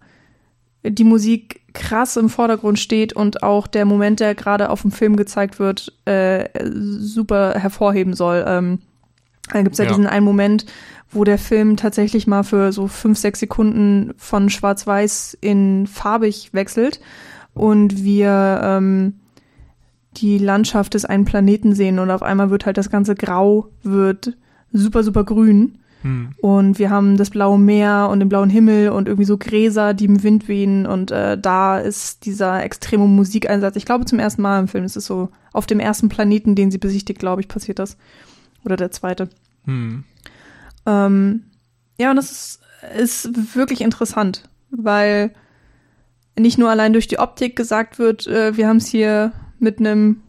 [0.84, 5.16] die Musik krass im Vordergrund steht und auch der Moment, der gerade auf dem Film
[5.16, 8.44] gezeigt wird, äh, super hervorheben soll.
[8.48, 8.80] Ähm,
[9.52, 10.66] da gibt's ja, ja diesen einen Moment,
[11.12, 17.00] wo der Film tatsächlich mal für so fünf, sechs Sekunden von schwarz-weiß in farbig wechselt
[17.54, 19.20] und wir ähm,
[20.18, 24.36] die Landschaft des einen Planeten sehen und auf einmal wird halt das ganze Grau, wird
[24.72, 25.80] super, super grün.
[26.06, 26.30] Hm.
[26.38, 30.06] Und wir haben das blaue Meer und den blauen Himmel und irgendwie so Gräser, die
[30.06, 30.86] im Wind wehen.
[30.86, 33.76] Und äh, da ist dieser extreme Musikeinsatz.
[33.76, 34.84] Ich glaube zum ersten Mal im Film.
[34.84, 37.98] Es ist so auf dem ersten Planeten, den sie besichtigt, glaube ich, passiert das.
[38.64, 39.30] Oder der zweite.
[39.64, 40.04] Hm.
[40.86, 41.46] Ähm,
[41.98, 42.60] ja, und das ist,
[42.96, 45.34] ist wirklich interessant, weil
[46.38, 50.22] nicht nur allein durch die Optik gesagt wird, äh, wir haben es hier mit einem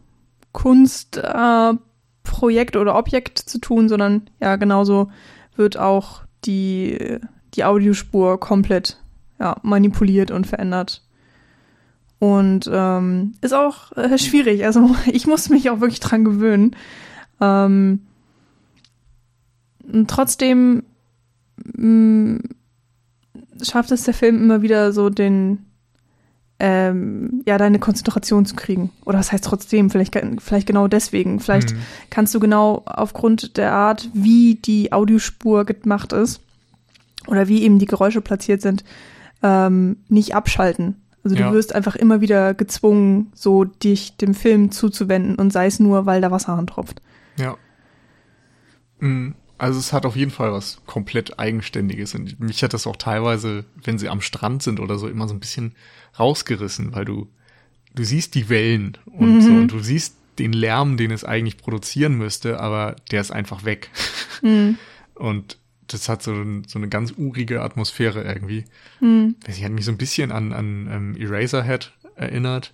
[0.53, 5.11] Kunstprojekt äh, oder Objekt zu tun, sondern ja, genauso
[5.57, 7.19] wird auch die,
[7.53, 8.97] die Audiospur komplett
[9.39, 11.03] ja, manipuliert und verändert.
[12.19, 14.65] Und ähm, ist auch äh, schwierig.
[14.65, 16.75] Also ich muss mich auch wirklich dran gewöhnen.
[17.39, 18.01] Ähm,
[19.91, 20.83] und trotzdem
[21.57, 22.39] mh, mm,
[23.61, 25.66] schafft es der Film immer wieder so den,
[26.59, 28.91] ähm, ja, deine Konzentration zu kriegen.
[29.05, 29.89] Oder was heißt trotzdem?
[29.89, 31.39] Vielleicht, vielleicht genau deswegen.
[31.39, 31.79] Vielleicht mhm.
[32.09, 36.41] kannst du genau aufgrund der Art, wie die Audiospur gemacht ist
[37.27, 38.83] oder wie eben die Geräusche platziert sind,
[39.43, 40.95] ähm, nicht abschalten.
[41.23, 41.51] Also du ja.
[41.51, 46.21] wirst einfach immer wieder gezwungen, so dich dem Film zuzuwenden und sei es nur, weil
[46.21, 47.01] da Wasser antropft.
[47.37, 47.55] Ja.
[48.99, 49.35] Mhm.
[49.59, 52.13] Also es hat auf jeden Fall was komplett Eigenständiges.
[52.13, 55.33] Und mich hat das auch teilweise, wenn sie am Strand sind oder so, immer so
[55.33, 55.73] ein bisschen
[56.19, 57.27] rausgerissen, weil du,
[57.93, 59.41] du siehst die Wellen und mhm.
[59.41, 63.65] so und du siehst den Lärm, den es eigentlich produzieren müsste, aber der ist einfach
[63.65, 63.89] weg.
[64.41, 64.77] Mhm.
[65.15, 65.57] Und
[65.87, 66.33] das hat so,
[66.67, 68.65] so eine ganz urige Atmosphäre irgendwie.
[68.99, 69.35] Mhm.
[69.47, 72.73] Sie hat mich so ein bisschen an, an ähm, Eraserhead erinnert.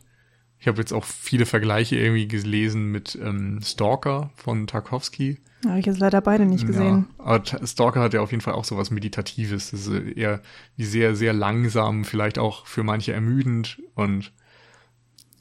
[0.60, 5.38] Ich habe jetzt auch viele Vergleiche irgendwie gelesen mit ähm, Stalker von Tarkovsky.
[5.66, 7.08] Habe ich jetzt leider beide nicht gesehen.
[7.18, 9.72] Ja, aber Stalker hat ja auf jeden Fall auch so was Meditatives.
[9.72, 10.42] Das ist eher
[10.76, 14.34] wie sehr, sehr langsam, vielleicht auch für manche ermüdend und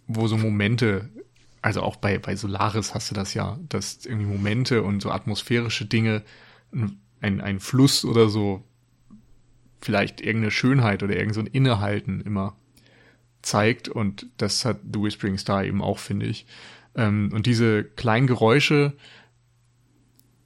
[0.07, 1.09] wo so Momente,
[1.61, 5.87] also auch bei, bei Solaris hast du das ja, dass irgendwie Momente und so atmosphärische
[5.87, 6.23] Dinge,
[7.21, 8.65] ein, ein Fluss oder so,
[9.81, 12.57] vielleicht irgendeine Schönheit oder irgend so ein Innehalten immer
[13.43, 16.47] zeigt und das hat The Whispering Star eben auch, finde ich.
[16.95, 18.93] Ähm, und diese kleinen Geräusche,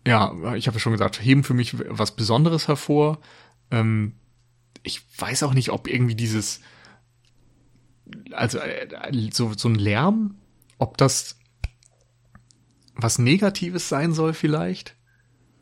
[0.06, 3.18] ja, ich habe ja schon gesagt, heben für mich was Besonderes hervor.
[3.70, 4.12] Ähm,
[4.82, 6.60] ich weiß auch nicht, ob irgendwie dieses,
[8.32, 8.88] also äh,
[9.32, 10.36] so, so ein Lärm,
[10.78, 11.36] ob das
[12.94, 14.96] was Negatives sein soll vielleicht.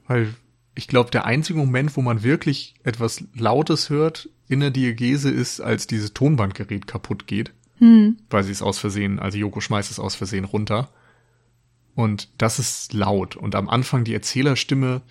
[0.07, 0.35] Weil
[0.75, 5.61] ich glaube, der einzige Moment, wo man wirklich etwas Lautes hört in der Diagese ist,
[5.61, 7.53] als dieses Tonbandgerät kaputt geht.
[7.79, 8.19] Hm.
[8.31, 10.91] Weil sie es aus Versehen, also Joko schmeißt es aus Versehen runter.
[11.95, 13.37] Und das ist laut.
[13.37, 15.03] Und am Anfang die Erzählerstimme,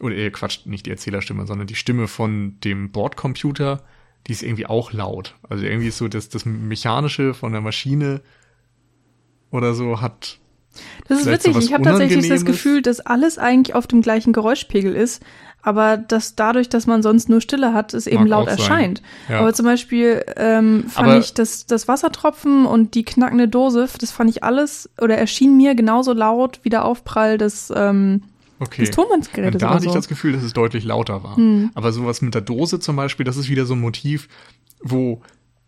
[0.00, 3.82] oder äh, Quatsch, nicht die Erzählerstimme, sondern die Stimme von dem Bordcomputer,
[4.26, 5.34] die ist irgendwie auch laut.
[5.48, 8.20] Also irgendwie ist so das, das Mechanische von der Maschine
[9.50, 10.38] oder so hat.
[11.08, 11.56] Das ist witzig.
[11.56, 15.22] Ich habe tatsächlich das Gefühl, dass alles eigentlich auf dem gleichen Geräuschpegel ist,
[15.66, 19.02] aber dass dadurch, dass man sonst nur Stille hat, es eben Mag laut erscheint.
[19.28, 19.40] Ja.
[19.40, 24.12] Aber zum Beispiel ähm, fand aber ich das, das Wassertropfen und die knackende Dose, das
[24.12, 28.22] fand ich alles oder erschien mir genauso laut wie der Aufprall des ähm,
[28.58, 28.82] Okay.
[28.82, 29.60] Des Tonbandsgerätes.
[29.60, 29.90] Da hatte so.
[29.90, 31.36] ich das Gefühl, dass es deutlich lauter war.
[31.36, 31.72] Hm.
[31.74, 34.28] Aber sowas mit der Dose zum Beispiel, das ist wieder so ein Motiv,
[34.80, 35.20] wo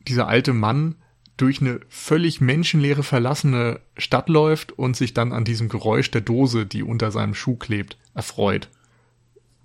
[0.07, 0.95] dieser alte Mann
[1.37, 6.65] durch eine völlig menschenleere verlassene Stadt läuft und sich dann an diesem Geräusch der Dose,
[6.65, 8.71] die unter seinem Schuh klebt, erfreut.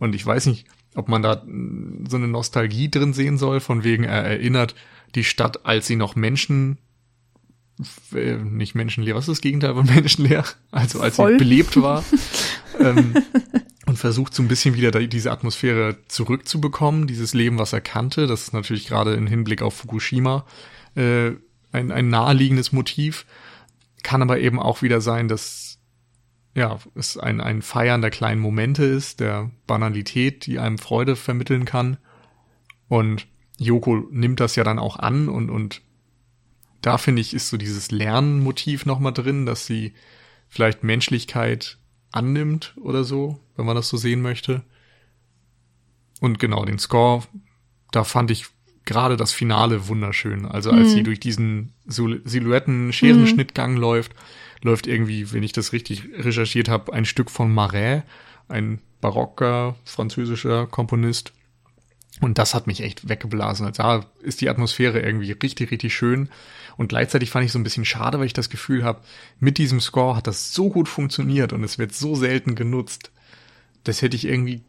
[0.03, 1.41] Und ich weiß nicht, ob man da
[2.09, 4.75] so eine Nostalgie drin sehen soll, von wegen er erinnert
[5.15, 6.77] die Stadt, als sie noch Menschen,
[8.13, 10.43] äh, nicht menschenleer, was ist das Gegenteil von menschenleer?
[10.71, 11.31] Also als Voll.
[11.31, 12.03] sie belebt war.
[12.81, 13.13] ähm,
[13.85, 18.27] und versucht so ein bisschen wieder diese Atmosphäre zurückzubekommen, dieses Leben, was er kannte.
[18.27, 20.45] Das ist natürlich gerade im Hinblick auf Fukushima
[20.95, 21.31] äh,
[21.71, 23.25] ein, ein naheliegendes Motiv.
[24.03, 25.72] Kann aber eben auch wieder sein, dass
[26.55, 31.65] ja, es ein, ein Feiern der kleinen Momente ist, der Banalität, die einem Freude vermitteln
[31.65, 31.97] kann.
[32.87, 33.27] Und
[33.57, 35.81] Yoko nimmt das ja dann auch an und, und
[36.81, 39.93] da finde ich, ist so dieses Lernmotiv nochmal drin, dass sie
[40.49, 41.77] vielleicht Menschlichkeit
[42.11, 44.63] annimmt oder so, wenn man das so sehen möchte.
[46.19, 47.23] Und genau, den Score,
[47.91, 48.45] da fand ich
[48.85, 50.45] gerade das Finale wunderschön.
[50.45, 50.93] Also als mhm.
[50.93, 53.79] sie durch diesen Silhouetten-Scherenschnittgang mhm.
[53.79, 54.13] läuft,
[54.63, 58.03] läuft irgendwie, wenn ich das richtig recherchiert habe, ein Stück von Marais,
[58.47, 61.33] ein barocker französischer Komponist.
[62.21, 63.65] Und das hat mich echt weggeblasen.
[63.65, 66.29] Also da ist die Atmosphäre irgendwie richtig, richtig schön.
[66.77, 69.01] Und gleichzeitig fand ich so ein bisschen schade, weil ich das Gefühl habe,
[69.39, 73.11] mit diesem Score hat das so gut funktioniert und es wird so selten genutzt.
[73.83, 74.61] Das hätte ich irgendwie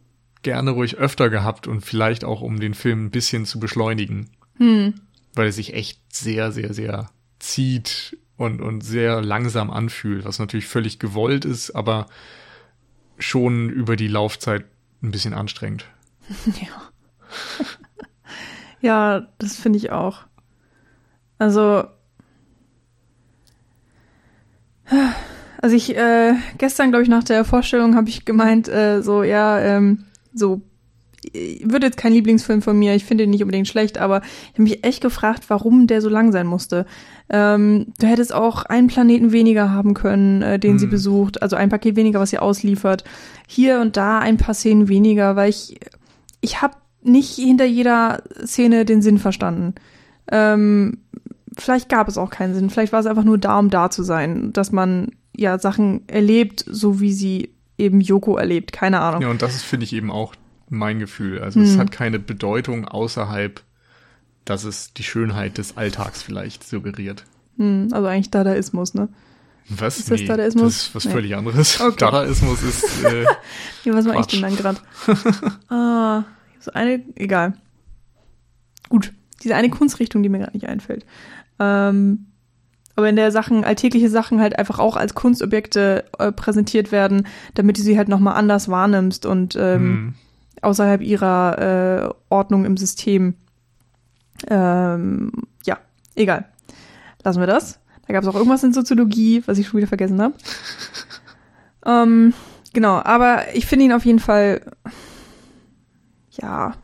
[0.42, 4.30] gerne ruhig öfter gehabt und vielleicht auch, um den Film ein bisschen zu beschleunigen.
[4.56, 4.94] Hm.
[5.34, 10.66] Weil er sich echt sehr, sehr, sehr zieht und, und sehr langsam anfühlt, was natürlich
[10.66, 12.06] völlig gewollt ist, aber
[13.18, 14.64] schon über die Laufzeit
[15.02, 15.86] ein bisschen anstrengend.
[16.60, 16.80] Ja.
[19.20, 20.24] ja, das finde ich auch.
[21.38, 21.84] Also,
[25.60, 29.58] also ich, äh, gestern, glaube ich, nach der Vorstellung habe ich gemeint, äh, so, ja,
[29.58, 30.62] ähm, so
[31.32, 34.62] wird jetzt kein Lieblingsfilm von mir, ich finde ihn nicht unbedingt schlecht, aber ich habe
[34.64, 36.86] mich echt gefragt, warum der so lang sein musste.
[37.30, 40.78] Ähm, du hättest auch einen Planeten weniger haben können, äh, den hm.
[40.78, 43.04] sie besucht, also ein Paket weniger, was sie ausliefert.
[43.46, 45.78] Hier und da ein paar Szenen weniger, weil ich,
[46.40, 49.74] ich habe nicht hinter jeder Szene den Sinn verstanden.
[50.30, 50.98] Ähm,
[51.56, 54.02] vielleicht gab es auch keinen Sinn, vielleicht war es einfach nur da, um da zu
[54.02, 59.22] sein, dass man ja Sachen erlebt, so wie sie eben Yoko erlebt, keine Ahnung.
[59.22, 60.34] Ja, und das ist, finde ich, eben auch
[60.68, 61.40] mein Gefühl.
[61.40, 61.66] Also hm.
[61.66, 63.62] es hat keine Bedeutung außerhalb,
[64.44, 67.24] dass es die Schönheit des Alltags vielleicht suggeriert.
[67.56, 69.08] Hm, also eigentlich Dadaismus, ne?
[69.68, 69.98] Was?
[69.98, 70.64] Ist das nee, Dadaismus?
[70.64, 71.12] Das ist was nee.
[71.12, 71.80] völlig anderes.
[71.80, 71.96] Okay.
[71.98, 73.04] Dadaismus ist.
[73.04, 73.22] Äh,
[73.84, 74.78] ja, was mache ich denn dann gerade?
[75.68, 76.24] ah,
[76.60, 77.54] so eine, egal.
[78.90, 79.12] Gut,
[79.42, 81.06] diese eine Kunstrichtung, die mir gerade nicht einfällt.
[81.58, 82.26] Ähm,
[82.96, 87.78] aber in der Sachen, alltägliche Sachen halt einfach auch als Kunstobjekte äh, präsentiert werden, damit
[87.78, 90.14] du sie halt nochmal anders wahrnimmst und ähm, hm.
[90.62, 93.34] Außerhalb ihrer äh, Ordnung im System.
[94.48, 95.32] Ähm,
[95.64, 95.78] ja,
[96.14, 96.46] egal.
[97.22, 97.80] Lassen wir das.
[98.06, 100.34] Da gab es auch irgendwas in Soziologie, was ich schon wieder vergessen habe.
[101.86, 102.34] ähm,
[102.72, 104.60] genau, aber ich finde ihn auf jeden Fall,
[106.30, 106.74] ja,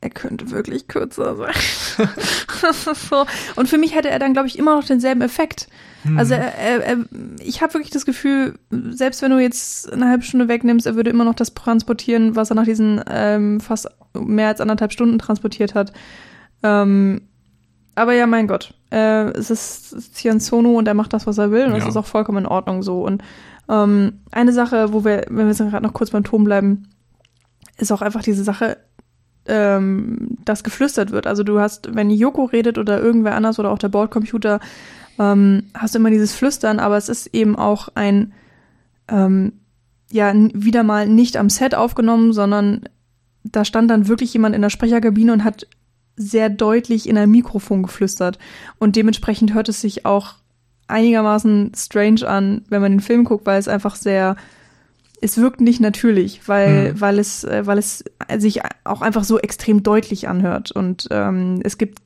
[0.00, 1.54] er könnte wirklich kürzer sein.
[2.94, 3.26] so.
[3.56, 5.68] Und für mich hätte er dann, glaube ich, immer noch denselben Effekt.
[6.04, 6.18] Mhm.
[6.18, 6.96] Also er, er, er,
[7.40, 11.10] ich habe wirklich das Gefühl, selbst wenn du jetzt eine halbe Stunde wegnimmst, er würde
[11.10, 15.74] immer noch das transportieren, was er nach diesen ähm, fast mehr als anderthalb Stunden transportiert
[15.74, 15.92] hat.
[16.62, 17.22] Ähm,
[17.94, 21.50] aber ja, mein Gott, äh, es ist Cian Sono und er macht das, was er
[21.50, 21.78] will und ja.
[21.78, 23.02] das ist auch vollkommen in Ordnung so.
[23.02, 23.22] Und
[23.68, 26.88] ähm, eine Sache, wo wir, wenn wir jetzt gerade noch kurz beim Ton bleiben,
[27.78, 28.78] ist auch einfach diese Sache,
[29.48, 31.26] ähm, das geflüstert wird.
[31.26, 34.60] Also du hast, wenn Yoko redet oder irgendwer anders oder auch der Bordcomputer,
[35.18, 38.32] ähm, hast du immer dieses Flüstern, aber es ist eben auch ein,
[39.08, 39.52] ähm,
[40.10, 42.88] ja, wieder mal nicht am Set aufgenommen, sondern
[43.42, 45.66] da stand dann wirklich jemand in der Sprecherkabine und hat
[46.16, 48.38] sehr deutlich in ein Mikrofon geflüstert.
[48.78, 50.34] Und dementsprechend hört es sich auch
[50.88, 54.36] einigermaßen strange an, wenn man den Film guckt, weil es einfach sehr
[55.20, 57.00] es wirkt nicht natürlich, weil, mhm.
[57.00, 58.04] weil es, äh, weil es
[58.38, 61.98] sich auch einfach so extrem deutlich anhört und ähm, es gibt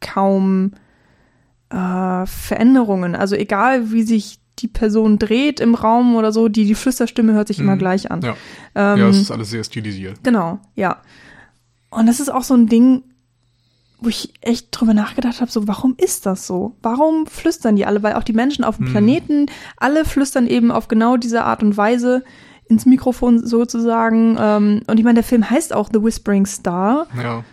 [0.00, 0.72] kaum
[1.70, 3.14] äh, Veränderungen.
[3.14, 7.48] Also egal, wie sich die Person dreht im Raum oder so, die, die Flüsterstimme hört
[7.48, 7.64] sich mhm.
[7.64, 8.22] immer gleich an.
[8.22, 8.36] Ja.
[8.74, 10.18] Ähm, ja, es ist alles sehr stilisiert.
[10.24, 11.00] Genau, ja.
[11.90, 13.02] Und das ist auch so ein Ding,
[14.00, 16.76] wo ich echt drüber nachgedacht habe, so warum ist das so?
[16.82, 18.02] Warum flüstern die alle?
[18.02, 18.90] Weil auch die Menschen auf dem mhm.
[18.92, 19.46] Planeten,
[19.76, 22.24] alle flüstern eben auf genau diese Art und Weise
[22.68, 24.36] ins Mikrofon sozusagen.
[24.38, 27.06] Ähm, und ich meine, der Film heißt auch The Whispering Star.
[27.16, 27.44] Ja.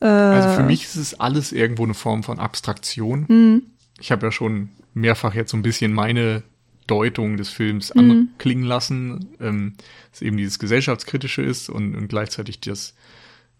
[0.00, 3.24] Äh, also für mich ist es alles irgendwo eine Form von Abstraktion.
[3.28, 3.62] Mhm.
[3.98, 6.42] Ich habe ja schon mehrfach jetzt so ein bisschen meine
[6.86, 8.10] Deutung des Films mhm.
[8.10, 9.74] anklingen lassen, ähm,
[10.10, 12.94] dass eben dieses gesellschaftskritische ist und, und gleichzeitig das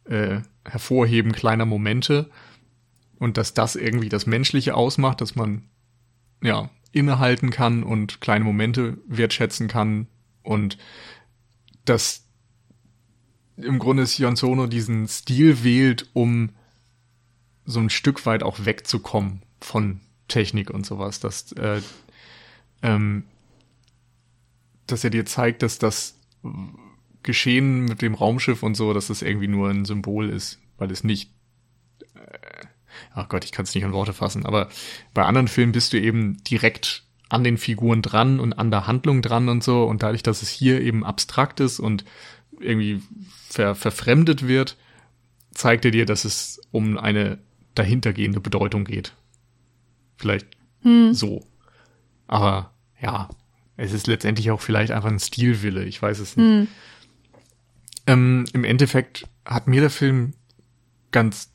[0.05, 2.31] äh, Hervorheben kleiner Momente
[3.19, 5.65] und dass das irgendwie das Menschliche ausmacht, dass man
[6.43, 10.07] ja innehalten kann und kleine Momente wertschätzen kann,
[10.49, 10.79] und
[11.85, 12.25] dass
[13.59, 16.51] im Grunde Sion Sono diesen Stil wählt, um
[17.67, 21.83] so ein Stück weit auch wegzukommen von Technik und sowas, dass, äh,
[22.83, 23.25] ähm,
[24.87, 26.17] dass er dir zeigt, dass das
[27.29, 31.05] Geschehen mit dem Raumschiff und so, dass das irgendwie nur ein Symbol ist, weil es
[31.05, 31.31] nicht,
[32.15, 32.67] äh,
[33.13, 34.71] ach Gott, ich kann es nicht in Worte fassen, aber
[35.13, 39.21] bei anderen Filmen bist du eben direkt an den Figuren dran und an der Handlung
[39.21, 39.85] dran und so.
[39.85, 42.07] Und dadurch, dass es hier eben abstrakt ist und
[42.59, 43.03] irgendwie
[43.51, 44.79] ver verfremdet wird,
[45.51, 47.37] zeigt er dir, dass es um eine
[47.75, 49.13] dahintergehende Bedeutung geht.
[50.17, 50.47] Vielleicht
[50.81, 51.13] hm.
[51.13, 51.47] so.
[52.27, 52.73] Aber
[53.03, 53.29] ja,
[53.77, 56.47] es ist letztendlich auch vielleicht einfach ein Stilwille, ich weiß es nicht.
[56.47, 56.69] Hm.
[58.09, 60.33] Ähm, Im Endeffekt hat mir der Film
[61.13, 61.51] ganz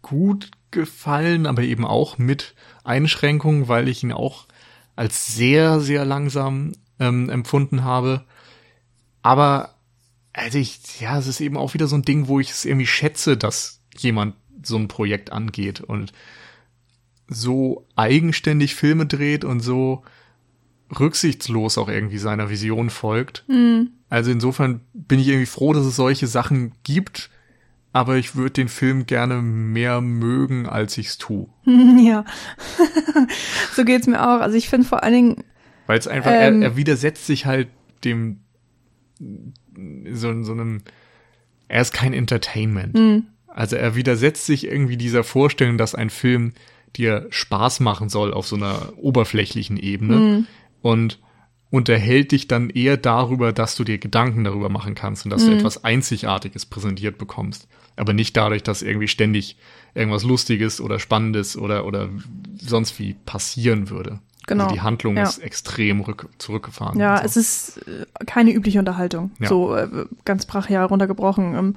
[0.00, 4.46] gut gefallen, aber eben auch mit Einschränkungen, weil ich ihn auch
[4.96, 8.24] als sehr, sehr langsam ähm, empfunden habe.
[9.22, 9.74] Aber
[10.32, 12.86] also ich, ja, es ist eben auch wieder so ein Ding, wo ich es irgendwie
[12.86, 16.12] schätze, dass jemand so ein Projekt angeht und
[17.28, 20.04] so eigenständig Filme dreht und so
[20.98, 23.44] rücksichtslos auch irgendwie seiner Vision folgt.
[23.48, 23.90] Mhm.
[24.08, 27.30] Also insofern bin ich irgendwie froh, dass es solche Sachen gibt,
[27.92, 31.48] aber ich würde den Film gerne mehr mögen, als ich's tu.
[31.98, 32.24] Ja,
[33.74, 34.40] so geht's mir auch.
[34.40, 35.44] Also ich finde vor allen Dingen,
[35.86, 37.68] weil es einfach ähm, er, er widersetzt sich halt
[38.04, 38.40] dem
[39.18, 40.82] so, so einem,
[41.66, 42.94] er ist kein Entertainment.
[42.94, 43.26] Mhm.
[43.46, 46.52] Also er widersetzt sich irgendwie dieser Vorstellung, dass ein Film
[46.96, 50.46] dir Spaß machen soll auf so einer oberflächlichen Ebene mhm.
[50.82, 51.18] Und
[51.70, 55.50] unterhält dich dann eher darüber, dass du dir Gedanken darüber machen kannst und dass mhm.
[55.50, 57.68] du etwas Einzigartiges präsentiert bekommst.
[57.96, 59.56] Aber nicht dadurch, dass irgendwie ständig
[59.94, 62.08] irgendwas Lustiges oder Spannendes oder, oder
[62.60, 64.20] sonst wie passieren würde.
[64.46, 64.64] Genau.
[64.64, 65.24] Also die Handlung ja.
[65.24, 66.98] ist extrem rück, zurückgefahren.
[66.98, 67.24] Ja, so.
[67.24, 69.30] es ist äh, keine übliche Unterhaltung.
[69.38, 69.48] Ja.
[69.48, 71.54] So äh, ganz brachial runtergebrochen.
[71.54, 71.76] Ähm,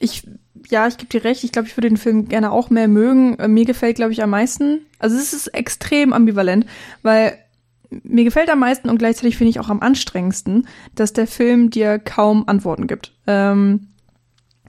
[0.00, 0.26] ich,
[0.70, 1.44] ja, ich gebe dir recht.
[1.44, 3.38] Ich glaube, ich würde den Film gerne auch mehr mögen.
[3.38, 4.86] Äh, mir gefällt, glaube ich, am meisten.
[4.98, 6.64] Also es ist extrem ambivalent,
[7.02, 7.36] weil
[7.90, 11.98] mir gefällt am meisten und gleichzeitig finde ich auch am anstrengendsten, dass der Film dir
[11.98, 13.12] kaum Antworten gibt.
[13.26, 13.88] Ähm,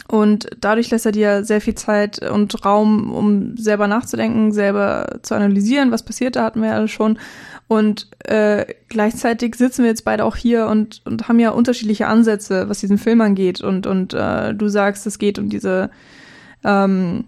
[0.07, 5.35] und dadurch lässt er dir sehr viel Zeit und Raum, um selber nachzudenken, selber zu
[5.35, 7.19] analysieren, was passiert, da hatten wir ja alle schon.
[7.67, 12.67] Und äh, gleichzeitig sitzen wir jetzt beide auch hier und, und haben ja unterschiedliche Ansätze,
[12.67, 13.61] was diesen Film angeht.
[13.61, 15.91] Und, und äh, du sagst, es geht um diese
[16.63, 17.25] ähm,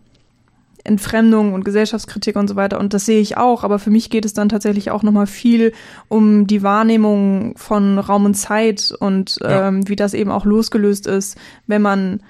[0.84, 2.80] Entfremdung und Gesellschaftskritik und so weiter.
[2.80, 3.64] Und das sehe ich auch.
[3.64, 5.74] Aber für mich geht es dann tatsächlich auch nochmal viel
[6.08, 9.68] um die Wahrnehmung von Raum und Zeit und ja.
[9.68, 12.22] ähm, wie das eben auch losgelöst ist, wenn man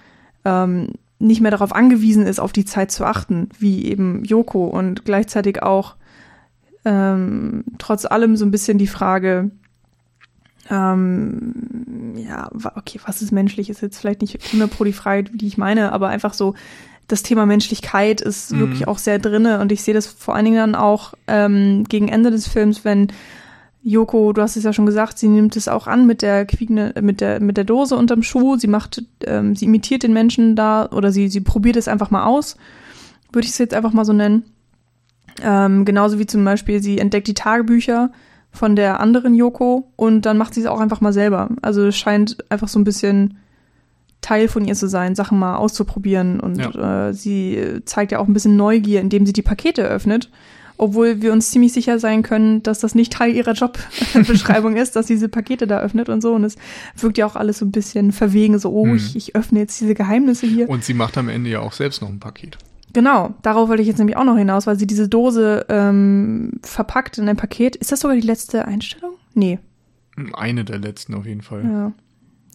[0.45, 0.89] ähm,
[1.19, 5.61] nicht mehr darauf angewiesen ist, auf die Zeit zu achten, wie eben Yoko und gleichzeitig
[5.61, 5.95] auch
[6.83, 9.51] ähm, trotz allem so ein bisschen die Frage,
[10.69, 15.47] ähm, ja, okay, was ist menschlich, ist jetzt vielleicht nicht 100 pro die Frage, die
[15.47, 16.55] ich meine, aber einfach so,
[17.11, 18.59] das Thema Menschlichkeit ist mhm.
[18.59, 22.07] wirklich auch sehr drinne und ich sehe das vor allen Dingen dann auch ähm, gegen
[22.07, 23.07] Ende des Films, wenn
[23.83, 26.93] Joko, du hast es ja schon gesagt, sie nimmt es auch an mit der quiekende,
[27.01, 28.55] mit der mit der Dose unterm Schuh.
[28.55, 32.25] Sie macht, ähm, sie imitiert den Menschen da oder sie sie probiert es einfach mal
[32.25, 32.57] aus,
[33.31, 34.43] würde ich es jetzt einfach mal so nennen.
[35.41, 38.11] Ähm, genauso wie zum Beispiel sie entdeckt die Tagebücher
[38.51, 41.49] von der anderen Joko und dann macht sie es auch einfach mal selber.
[41.61, 43.37] Also es scheint einfach so ein bisschen
[44.21, 47.09] Teil von ihr zu sein, Sachen mal auszuprobieren und ja.
[47.09, 50.29] äh, sie zeigt ja auch ein bisschen Neugier, indem sie die Pakete öffnet
[50.81, 55.05] obwohl wir uns ziemlich sicher sein können, dass das nicht Teil ihrer Jobbeschreibung ist, dass
[55.05, 56.33] sie diese Pakete da öffnet und so.
[56.33, 56.55] Und es
[56.97, 58.95] wirkt ja auch alles so ein bisschen verwegen, so, oh, hm.
[58.95, 60.67] ich, ich öffne jetzt diese Geheimnisse hier.
[60.67, 62.57] Und sie macht am Ende ja auch selbst noch ein Paket.
[62.93, 67.19] Genau, darauf wollte ich jetzt nämlich auch noch hinaus, weil sie diese Dose ähm, verpackt
[67.19, 67.75] in ein Paket.
[67.75, 69.13] Ist das sogar die letzte Einstellung?
[69.35, 69.59] Nee.
[70.33, 71.63] Eine der letzten auf jeden Fall.
[71.63, 71.91] Ja.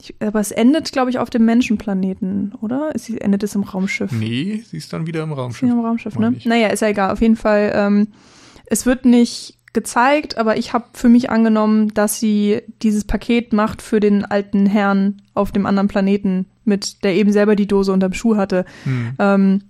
[0.07, 2.93] Ich, aber es endet, glaube ich, auf dem Menschenplaneten, oder?
[2.97, 4.13] Sie, endet es im Raumschiff?
[4.13, 5.69] Nee, sie ist dann wieder im Raumschiff.
[5.69, 6.35] Im Raumschiff, ne?
[6.45, 7.11] Naja, ist ja egal.
[7.11, 8.09] Auf jeden Fall, ähm,
[8.67, 13.83] es wird nicht gezeigt, aber ich habe für mich angenommen, dass sie dieses Paket macht
[13.83, 18.15] für den alten Herrn auf dem anderen Planeten, mit der eben selber die Dose unterm
[18.15, 18.65] Schuh hatte.
[18.85, 19.13] Hm.
[19.19, 19.63] Ähm,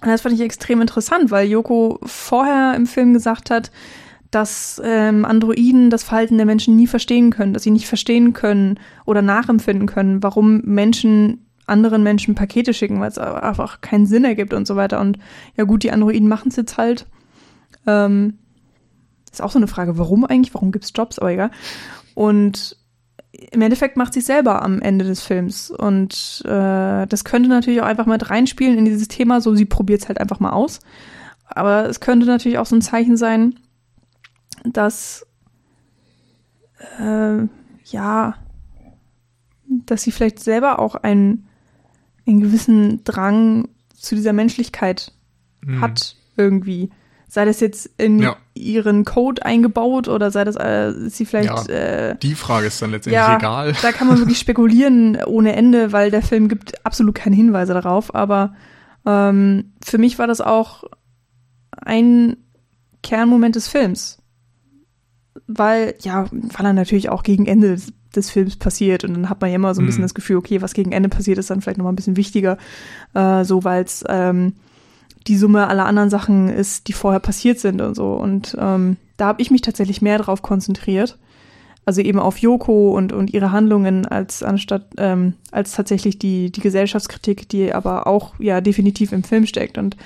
[0.00, 3.70] und das fand ich extrem interessant, weil Yoko vorher im Film gesagt hat,
[4.32, 8.80] dass ähm, Androiden das Verhalten der Menschen nie verstehen können, dass sie nicht verstehen können
[9.04, 14.52] oder nachempfinden können, warum Menschen anderen Menschen Pakete schicken, weil es einfach keinen Sinn ergibt
[14.52, 15.00] und so weiter.
[15.00, 15.18] Und
[15.56, 17.06] ja gut, die Androiden machen es jetzt halt.
[17.86, 18.38] Ähm,
[19.30, 20.54] ist auch so eine Frage, warum eigentlich?
[20.54, 21.18] Warum gibt's Jobs?
[21.18, 21.50] Aber egal.
[22.14, 22.76] Und
[23.32, 25.70] im Endeffekt macht sie selber am Ende des Films.
[25.70, 30.02] Und äh, das könnte natürlich auch einfach mit reinspielen in dieses Thema, so sie probiert
[30.02, 30.80] es halt einfach mal aus.
[31.46, 33.54] Aber es könnte natürlich auch so ein Zeichen sein,
[34.64, 35.26] dass
[36.98, 37.46] äh,
[37.86, 38.34] ja,
[39.86, 41.48] dass sie vielleicht selber auch einen,
[42.26, 45.12] einen gewissen Drang zu dieser Menschlichkeit
[45.62, 45.80] mhm.
[45.80, 46.90] hat irgendwie.
[47.28, 48.36] Sei das jetzt in ja.
[48.52, 51.68] ihren Code eingebaut oder sei das äh, sie vielleicht.
[51.68, 51.74] Ja,
[52.10, 53.74] äh, die Frage ist dann letztendlich ja, egal.
[53.80, 58.14] Da kann man wirklich spekulieren ohne Ende, weil der Film gibt absolut keine Hinweise darauf.
[58.14, 58.54] Aber
[59.06, 60.84] ähm, für mich war das auch
[61.70, 62.36] ein
[63.02, 64.21] Kernmoment des Films
[65.46, 69.40] weil, ja, weil er natürlich auch gegen Ende des, des Films passiert und dann hat
[69.40, 70.06] man ja immer so ein bisschen Mhm.
[70.06, 72.58] das Gefühl, okay, was gegen Ende passiert, ist dann vielleicht nochmal ein bisschen wichtiger,
[73.14, 74.54] äh, so weil es ähm,
[75.26, 78.12] die Summe aller anderen Sachen ist, die vorher passiert sind und so.
[78.14, 81.18] Und ähm, da habe ich mich tatsächlich mehr drauf konzentriert.
[81.84, 86.60] Also eben auf Yoko und, und ihre Handlungen als anstatt ähm, als tatsächlich die, die
[86.60, 89.78] Gesellschaftskritik, die aber auch ja definitiv im Film steckt.
[89.78, 89.96] Und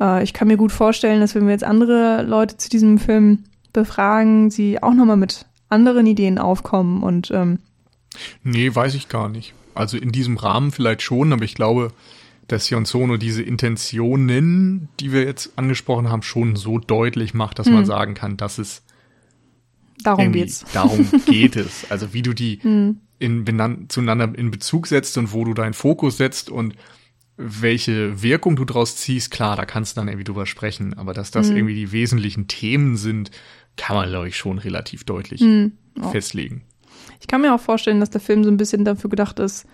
[0.00, 3.44] äh, ich kann mir gut vorstellen, dass wenn wir jetzt andere Leute zu diesem Film
[3.76, 7.60] befragen, sie auch nochmal mit anderen Ideen aufkommen und ähm,
[8.42, 9.54] Nee, weiß ich gar nicht.
[9.74, 11.92] Also in diesem Rahmen vielleicht schon, aber ich glaube,
[12.48, 17.68] dass Sion Sono diese Intentionen, die wir jetzt angesprochen haben, schon so deutlich macht, dass
[17.68, 17.84] man Hm.
[17.86, 18.82] sagen kann, dass es
[20.02, 20.64] darum geht's.
[20.72, 21.90] darum geht es.
[21.90, 23.00] Also wie du die Hm.
[23.18, 23.44] in,
[23.88, 26.74] zueinander in Bezug setzt und wo du deinen Fokus setzt und
[27.36, 30.94] welche Wirkung du draus ziehst, klar, da kannst du dann irgendwie drüber sprechen.
[30.94, 31.56] Aber dass das Mhm.
[31.56, 33.30] irgendwie die wesentlichen Themen sind,
[33.76, 35.72] kann man, glaube ich, schon relativ deutlich Hm.
[35.98, 36.10] Ja.
[36.10, 36.62] festlegen.
[37.20, 39.66] Ich kann mir auch vorstellen, dass der Film so ein bisschen dafür gedacht ist,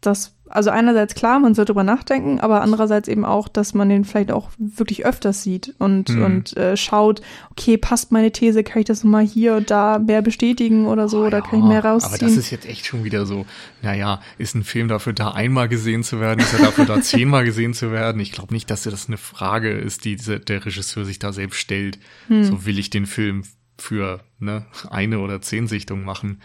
[0.00, 4.04] dass, also einerseits klar, man soll drüber nachdenken, aber andererseits eben auch, dass man den
[4.04, 6.22] vielleicht auch wirklich öfters sieht und, Hm.
[6.24, 7.20] und äh, schaut,
[7.50, 11.22] okay, passt meine These, kann ich das nochmal hier und da mehr bestätigen oder so,
[11.22, 12.18] Oh oder ja, kann ich mehr Aber rausziehen?
[12.28, 13.44] das ist jetzt echt schon wieder so,
[13.82, 16.40] naja, ist ein Film dafür da, einmal gesehen zu werden?
[16.40, 18.20] Ist er dafür da, zehnmal gesehen zu werden?
[18.20, 21.98] Ich glaube nicht, dass das eine Frage ist, die der Regisseur sich da selbst stellt.
[22.28, 22.44] Hm.
[22.44, 23.44] So will ich den Film
[23.78, 26.40] für ne, eine oder zehn Sichtungen machen.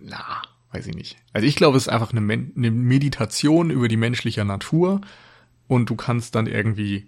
[0.00, 0.42] Na,
[0.76, 1.16] weiß ich nicht.
[1.32, 5.00] Also ich glaube, es ist einfach eine, Men eine Meditation über die menschliche Natur
[5.68, 7.06] und du kannst dann irgendwie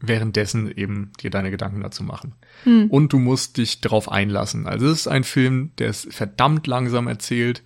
[0.00, 2.34] währenddessen eben dir deine Gedanken dazu machen.
[2.64, 2.90] Hm.
[2.90, 4.66] Und du musst dich darauf einlassen.
[4.66, 7.62] Also es ist ein Film, der ist verdammt langsam erzählt.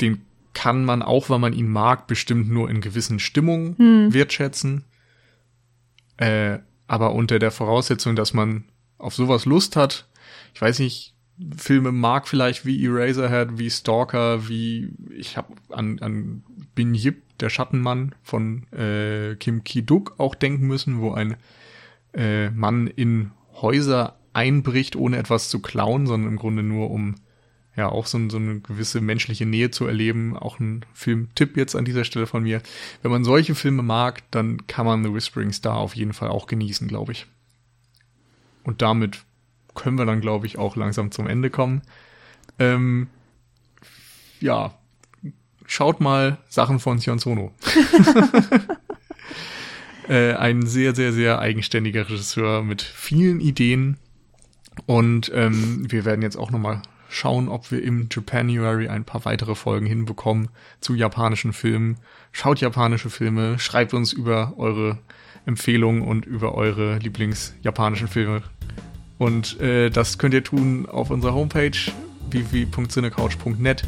[0.00, 4.14] Den kann man, auch wenn man ihn mag, bestimmt nur in gewissen Stimmungen Hm.
[4.14, 4.84] wertschätzen.
[6.18, 8.64] Äh, aber unter der Voraussetzung, dass man
[8.98, 10.06] auf sowas Lust hat,
[10.54, 11.14] ich weiß nicht,
[11.56, 16.42] Filme mag vielleicht wie Eraserhead, wie Stalker, wie ich habe an, an
[16.74, 21.36] Bin Yip, der Schattenmann von äh, Kim Ki-duk auch denken müssen, wo ein
[22.14, 27.16] äh, Mann in Häuser einbricht, ohne etwas zu klauen, sondern im Grunde nur um
[27.76, 30.36] ja auch so, so eine gewisse menschliche Nähe zu erleben.
[30.36, 32.62] Auch ein Filmtipp jetzt an dieser Stelle von mir.
[33.02, 36.46] Wenn man solche Filme mag, dann kann man The Whispering Star auf jeden Fall auch
[36.46, 37.26] genießen, glaube ich.
[38.64, 39.24] Und damit
[39.74, 41.82] können wir dann, glaube ich, auch langsam zum Ende kommen.
[42.58, 43.08] Ähm,
[44.40, 44.74] ja,
[45.66, 47.52] schaut mal Sachen von Sion Sono.
[50.08, 53.96] äh, ein sehr, sehr, sehr eigenständiger Regisseur mit vielen Ideen.
[54.86, 59.54] Und ähm, wir werden jetzt auch nochmal schauen, ob wir im Japanuary ein paar weitere
[59.54, 60.48] Folgen hinbekommen
[60.80, 61.98] zu japanischen Filmen.
[62.32, 64.98] Schaut japanische Filme, schreibt uns über eure
[65.44, 68.42] Empfehlungen und über eure Lieblingsjapanischen Filme.
[69.18, 71.70] Und äh, das könnt ihr tun auf unserer Homepage
[72.30, 73.82] www.cinecouch.net,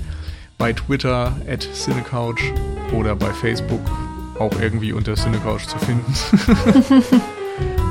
[0.58, 2.52] bei Twitter at Cinecouch
[2.92, 3.80] oder bei Facebook
[4.38, 6.14] auch irgendwie unter Cinecouch zu finden.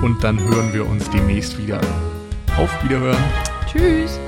[0.04, 1.80] Und dann hören wir uns demnächst wieder.
[2.58, 3.24] Auf Wiederhören.
[3.72, 4.20] Tschüss.